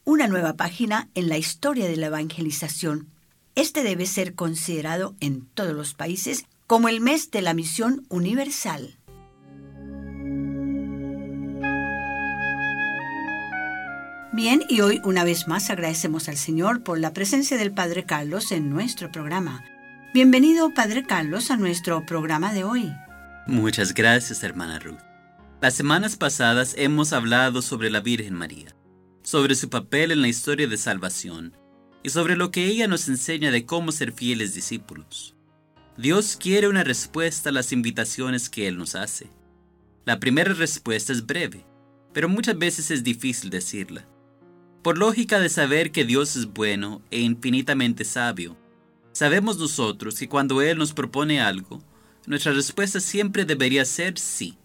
una 0.04 0.26
nueva 0.26 0.54
página 0.54 1.08
en 1.14 1.28
la 1.28 1.38
historia 1.38 1.86
de 1.86 1.96
la 1.96 2.06
evangelización. 2.06 3.08
Este 3.54 3.82
debe 3.82 4.06
ser 4.06 4.34
considerado 4.34 5.14
en 5.20 5.46
todos 5.46 5.74
los 5.74 5.94
países 5.94 6.46
como 6.66 6.88
el 6.88 7.00
mes 7.00 7.30
de 7.30 7.42
la 7.42 7.54
misión 7.54 8.06
universal. 8.08 8.98
Bien, 14.32 14.62
y 14.68 14.82
hoy 14.82 15.00
una 15.04 15.24
vez 15.24 15.48
más 15.48 15.68
agradecemos 15.70 16.28
al 16.28 16.36
Señor 16.36 16.84
por 16.84 17.00
la 17.00 17.12
presencia 17.12 17.56
del 17.56 17.72
Padre 17.72 18.04
Carlos 18.04 18.52
en 18.52 18.70
nuestro 18.70 19.10
programa. 19.10 19.64
Bienvenido, 20.14 20.72
Padre 20.74 21.02
Carlos, 21.04 21.50
a 21.50 21.56
nuestro 21.56 22.06
programa 22.06 22.52
de 22.52 22.64
hoy. 22.64 22.92
Muchas 23.48 23.94
gracias, 23.94 24.42
hermana 24.42 24.78
Ruth. 24.78 25.00
Las 25.62 25.72
semanas 25.72 26.16
pasadas 26.16 26.74
hemos 26.76 27.14
hablado 27.14 27.62
sobre 27.62 27.88
la 27.88 28.00
Virgen 28.00 28.34
María, 28.34 28.76
sobre 29.22 29.54
su 29.54 29.70
papel 29.70 30.10
en 30.10 30.20
la 30.20 30.28
historia 30.28 30.68
de 30.68 30.76
salvación 30.76 31.56
y 32.02 32.10
sobre 32.10 32.36
lo 32.36 32.50
que 32.50 32.66
ella 32.66 32.86
nos 32.88 33.08
enseña 33.08 33.50
de 33.50 33.64
cómo 33.64 33.90
ser 33.90 34.12
fieles 34.12 34.54
discípulos. 34.54 35.34
Dios 35.96 36.36
quiere 36.38 36.68
una 36.68 36.84
respuesta 36.84 37.48
a 37.48 37.52
las 37.52 37.72
invitaciones 37.72 38.50
que 38.50 38.68
Él 38.68 38.76
nos 38.76 38.94
hace. 38.94 39.30
La 40.04 40.20
primera 40.20 40.52
respuesta 40.52 41.14
es 41.14 41.24
breve, 41.24 41.64
pero 42.12 42.28
muchas 42.28 42.58
veces 42.58 42.90
es 42.90 43.02
difícil 43.02 43.48
decirla. 43.48 44.06
Por 44.82 44.98
lógica 44.98 45.40
de 45.40 45.48
saber 45.48 45.90
que 45.90 46.04
Dios 46.04 46.36
es 46.36 46.52
bueno 46.52 47.00
e 47.10 47.20
infinitamente 47.20 48.04
sabio, 48.04 48.58
sabemos 49.12 49.56
nosotros 49.56 50.18
que 50.18 50.28
cuando 50.28 50.60
Él 50.60 50.76
nos 50.76 50.92
propone 50.92 51.40
algo, 51.40 51.82
nuestra 52.28 52.52
respuesta 52.52 53.00
siempre 53.00 53.46
debería 53.46 53.86
ser 53.86 54.18
sí. 54.18 54.58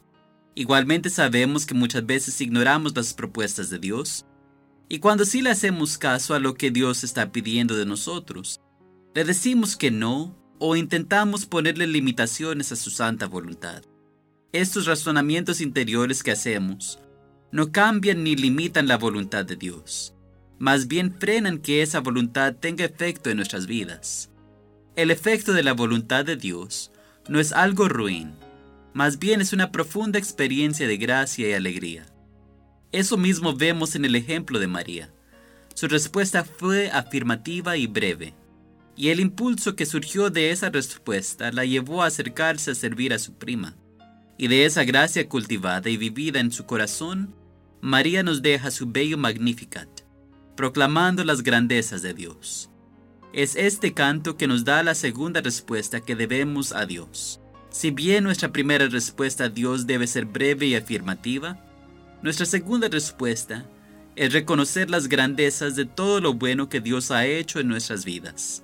Igualmente 0.54 1.10
sabemos 1.10 1.66
que 1.66 1.74
muchas 1.74 2.06
veces 2.06 2.42
ignoramos 2.42 2.94
las 2.94 3.14
propuestas 3.14 3.70
de 3.70 3.80
Dios, 3.80 4.26
y 4.90 5.00
cuando 5.00 5.24
sí 5.24 5.42
le 5.42 5.50
hacemos 5.50 5.98
caso 5.98 6.36
a 6.36 6.40
lo 6.40 6.56
que 6.56 6.72
Dios 6.72 7.06
está 7.06 7.32
pidiendo 7.32 7.78
de 7.78 7.86
nosotros, 7.86 8.60
le 9.16 9.24
decimos 9.24 9.78
que 9.78 9.92
no 9.92 10.38
o 10.60 10.76
intentamos 10.76 11.46
ponerle 11.46 11.88
limitaciones 11.88 12.72
a 12.74 12.76
su 12.76 12.90
santa 12.90 13.28
voluntad. 13.28 13.82
Estos 14.52 14.86
razonamientos 14.86 15.62
interiores 15.62 16.22
que 16.22 16.32
hacemos 16.32 17.00
no 17.52 17.72
cambian 17.72 18.24
ni 18.24 18.36
limitan 18.36 18.90
la 18.90 18.98
voluntad 18.98 19.46
de 19.46 19.56
Dios, 19.56 20.14
más 20.60 20.88
bien 20.88 21.16
frenan 21.18 21.60
que 21.60 21.82
esa 21.82 22.02
voluntad 22.02 22.56
tenga 22.56 22.84
efecto 22.84 23.30
en 23.30 23.38
nuestras 23.38 23.68
vidas. 23.68 24.30
El 24.98 25.12
efecto 25.12 25.54
de 25.54 25.64
la 25.64 25.74
voluntad 25.74 26.26
de 26.26 26.36
Dios 26.36 26.92
no 27.28 27.40
es 27.40 27.52
algo 27.52 27.88
ruin, 27.88 28.34
más 28.94 29.18
bien 29.18 29.42
es 29.42 29.54
una 29.54 29.72
profunda 29.72 30.20
experiencia 30.20 30.88
de 30.88 30.98
gracia 30.98 31.50
y 31.50 31.54
alegría. 31.54 32.06
Eso 32.92 33.18
mismo 33.18 33.56
vemos 33.56 33.96
en 33.96 34.06
el 34.06 34.16
ejemplo 34.16 34.60
de 34.60 34.68
María. 34.68 35.12
Su 35.74 35.88
respuesta 35.88 36.44
fue 36.44 36.92
afirmativa 36.92 37.76
y 37.76 37.88
breve, 37.88 38.36
y 38.96 39.10
el 39.10 39.20
impulso 39.20 39.76
que 39.76 39.88
surgió 39.88 40.30
de 40.30 40.52
esa 40.52 40.70
respuesta 40.70 41.52
la 41.52 41.66
llevó 41.66 42.04
a 42.04 42.08
acercarse 42.08 42.72
a 42.72 42.76
servir 42.76 43.14
a 43.14 43.20
su 43.20 43.34
prima. 43.34 43.76
Y 44.38 44.48
de 44.48 44.66
esa 44.66 44.84
gracia 44.84 45.28
cultivada 45.28 45.90
y 45.90 45.98
vivida 45.98 46.40
en 46.40 46.52
su 46.52 46.66
corazón, 46.66 47.34
María 47.82 48.22
nos 48.22 48.42
deja 48.42 48.70
su 48.70 48.92
bello 48.92 49.18
Magnificat, 49.18 49.90
proclamando 50.56 51.24
las 51.24 51.42
grandezas 51.42 52.02
de 52.02 52.14
Dios. 52.14 52.70
Es 53.34 53.56
este 53.56 53.96
canto 53.96 54.38
que 54.38 54.46
nos 54.46 54.64
da 54.64 54.84
la 54.84 54.94
segunda 54.94 55.42
respuesta 55.42 56.02
que 56.02 56.16
debemos 56.16 56.72
a 56.72 56.86
Dios. 56.86 57.42
Si 57.72 57.90
bien 57.90 58.24
nuestra 58.24 58.52
primera 58.52 58.88
respuesta 58.88 59.46
a 59.46 59.50
Dios 59.50 59.88
debe 59.88 60.06
ser 60.06 60.26
breve 60.26 60.68
y 60.68 60.76
afirmativa, 60.76 61.58
nuestra 62.22 62.46
segunda 62.46 62.90
respuesta 62.90 63.66
es 64.16 64.34
reconocer 64.34 64.92
las 64.92 65.08
grandezas 65.08 65.76
de 65.76 65.86
todo 65.86 66.22
lo 66.22 66.36
bueno 66.36 66.70
que 66.70 66.80
Dios 66.80 67.10
ha 67.10 67.26
hecho 67.26 67.60
en 67.60 67.70
nuestras 67.70 68.06
vidas. 68.06 68.62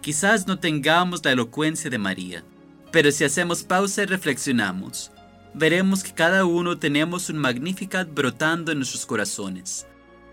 Quizás 0.00 0.48
no 0.48 0.58
tengamos 0.58 1.24
la 1.24 1.30
elocuencia 1.30 1.88
de 1.88 1.98
María, 1.98 2.42
pero 2.90 3.12
si 3.12 3.22
hacemos 3.22 3.62
pausa 3.62 4.02
y 4.02 4.06
reflexionamos, 4.06 5.12
veremos 5.54 6.02
que 6.02 6.12
cada 6.12 6.46
uno 6.46 6.80
tenemos 6.80 7.30
un 7.30 7.38
Magnificat 7.38 8.12
brotando 8.12 8.72
en 8.72 8.78
nuestros 8.78 9.06
corazones, 9.06 9.86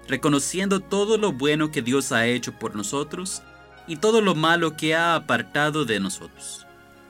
reconociendo 0.07 0.79
todo 0.79 1.19
lo 1.19 1.31
bueno 1.31 1.69
que 1.69 1.83
Dios 1.83 2.11
ha 2.11 2.25
hecho 2.25 2.57
por 2.57 2.75
nosotros 2.75 3.43
y 3.91 3.97
todo 3.97 4.21
lo 4.21 4.35
malo 4.35 4.77
que 4.77 4.95
ha 4.95 5.15
apartado 5.15 5.83
de 5.83 5.99
nosotros. 5.99 6.65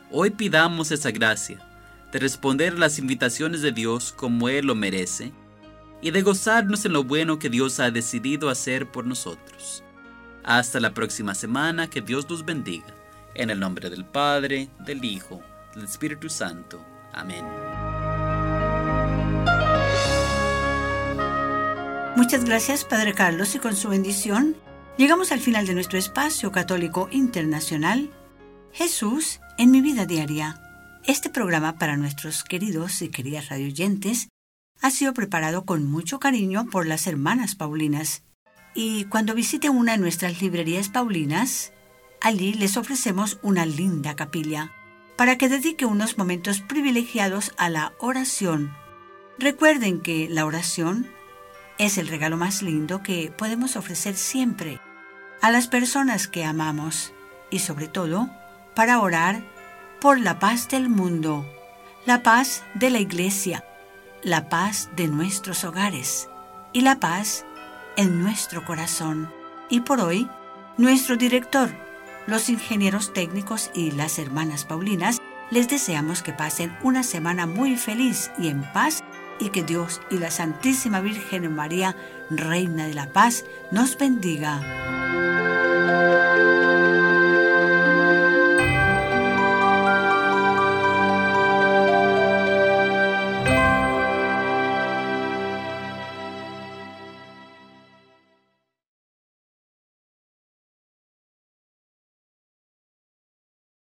Hoy 0.09 0.31
pidamos 0.31 0.89
esa 0.89 1.11
gracia 1.11 1.59
de 2.11 2.17
responder 2.17 2.73
a 2.73 2.77
las 2.77 2.97
invitaciones 2.97 3.61
de 3.61 3.71
Dios 3.71 4.11
como 4.11 4.49
Él 4.49 4.65
lo 4.65 4.73
merece 4.73 5.31
y 6.01 6.09
de 6.09 6.23
gozarnos 6.23 6.83
en 6.83 6.93
lo 6.93 7.03
bueno 7.03 7.37
que 7.37 7.51
Dios 7.51 7.79
ha 7.79 7.91
decidido 7.91 8.49
hacer 8.49 8.89
por 8.89 9.05
nosotros. 9.05 9.83
Hasta 10.43 10.79
la 10.79 10.91
próxima 10.91 11.35
semana, 11.35 11.87
que 11.87 12.01
Dios 12.01 12.27
los 12.27 12.45
bendiga. 12.45 12.95
En 13.35 13.51
el 13.51 13.59
nombre 13.59 13.91
del 13.91 14.03
Padre, 14.03 14.67
del 14.79 15.05
Hijo, 15.05 15.39
del 15.75 15.83
Espíritu 15.83 16.29
Santo. 16.29 16.83
Amén. 17.13 17.45
Muchas 22.15 22.43
gracias, 22.43 22.85
Padre 22.85 23.13
Carlos, 23.13 23.53
y 23.53 23.59
con 23.59 23.75
su 23.75 23.89
bendición 23.89 24.55
llegamos 25.01 25.31
al 25.31 25.39
final 25.39 25.65
de 25.65 25.73
nuestro 25.73 25.97
espacio 25.97 26.51
católico 26.51 27.09
internacional. 27.11 28.11
Jesús 28.71 29.39
en 29.57 29.71
mi 29.71 29.81
vida 29.81 30.05
diaria. 30.05 30.61
Este 31.05 31.31
programa 31.31 31.79
para 31.79 31.97
nuestros 31.97 32.43
queridos 32.43 33.01
y 33.01 33.09
queridas 33.09 33.49
radioyentes 33.49 34.29
ha 34.79 34.91
sido 34.91 35.15
preparado 35.15 35.65
con 35.65 35.89
mucho 35.89 36.19
cariño 36.19 36.67
por 36.69 36.85
las 36.85 37.07
hermanas 37.07 37.55
Paulinas. 37.55 38.21
Y 38.75 39.05
cuando 39.05 39.33
visite 39.33 39.71
una 39.71 39.93
de 39.93 39.97
nuestras 39.97 40.39
librerías 40.39 40.89
Paulinas, 40.89 41.73
allí 42.21 42.53
les 42.53 42.77
ofrecemos 42.77 43.39
una 43.41 43.65
linda 43.65 44.15
capilla 44.15 44.71
para 45.15 45.35
que 45.35 45.49
dedique 45.49 45.87
unos 45.87 46.19
momentos 46.19 46.61
privilegiados 46.61 47.53
a 47.57 47.71
la 47.71 47.93
oración. 47.97 48.71
Recuerden 49.39 49.99
que 49.99 50.29
la 50.29 50.45
oración 50.45 51.07
es 51.79 51.97
el 51.97 52.07
regalo 52.07 52.37
más 52.37 52.61
lindo 52.61 53.01
que 53.01 53.33
podemos 53.35 53.75
ofrecer 53.75 54.15
siempre 54.15 54.79
a 55.41 55.51
las 55.51 55.67
personas 55.67 56.27
que 56.27 56.45
amamos 56.45 57.13
y 57.49 57.59
sobre 57.59 57.87
todo 57.87 58.29
para 58.75 58.99
orar 58.99 59.43
por 59.99 60.19
la 60.19 60.39
paz 60.39 60.69
del 60.69 60.89
mundo, 60.89 61.45
la 62.05 62.23
paz 62.23 62.63
de 62.75 62.89
la 62.89 62.99
iglesia, 62.99 63.63
la 64.23 64.49
paz 64.49 64.89
de 64.95 65.07
nuestros 65.07 65.63
hogares 65.63 66.29
y 66.73 66.81
la 66.81 66.99
paz 66.99 67.45
en 67.97 68.21
nuestro 68.21 68.65
corazón. 68.65 69.31
Y 69.69 69.81
por 69.81 69.99
hoy, 69.99 70.29
nuestro 70.77 71.17
director, 71.17 71.69
los 72.27 72.49
ingenieros 72.49 73.13
técnicos 73.13 73.71
y 73.73 73.91
las 73.91 74.19
hermanas 74.19 74.65
Paulinas 74.65 75.17
les 75.49 75.67
deseamos 75.67 76.21
que 76.23 76.33
pasen 76.33 76.75
una 76.81 77.03
semana 77.03 77.45
muy 77.45 77.75
feliz 77.75 78.31
y 78.37 78.47
en 78.47 78.63
paz 78.73 79.03
y 79.41 79.49
que 79.49 79.63
Dios 79.63 79.99
y 80.09 80.17
la 80.17 80.31
Santísima 80.31 81.01
Virgen 81.01 81.53
María, 81.53 81.95
Reina 82.29 82.85
de 82.85 82.93
la 82.93 83.07
Paz, 83.07 83.43
nos 83.71 83.97
bendiga. 83.97 84.61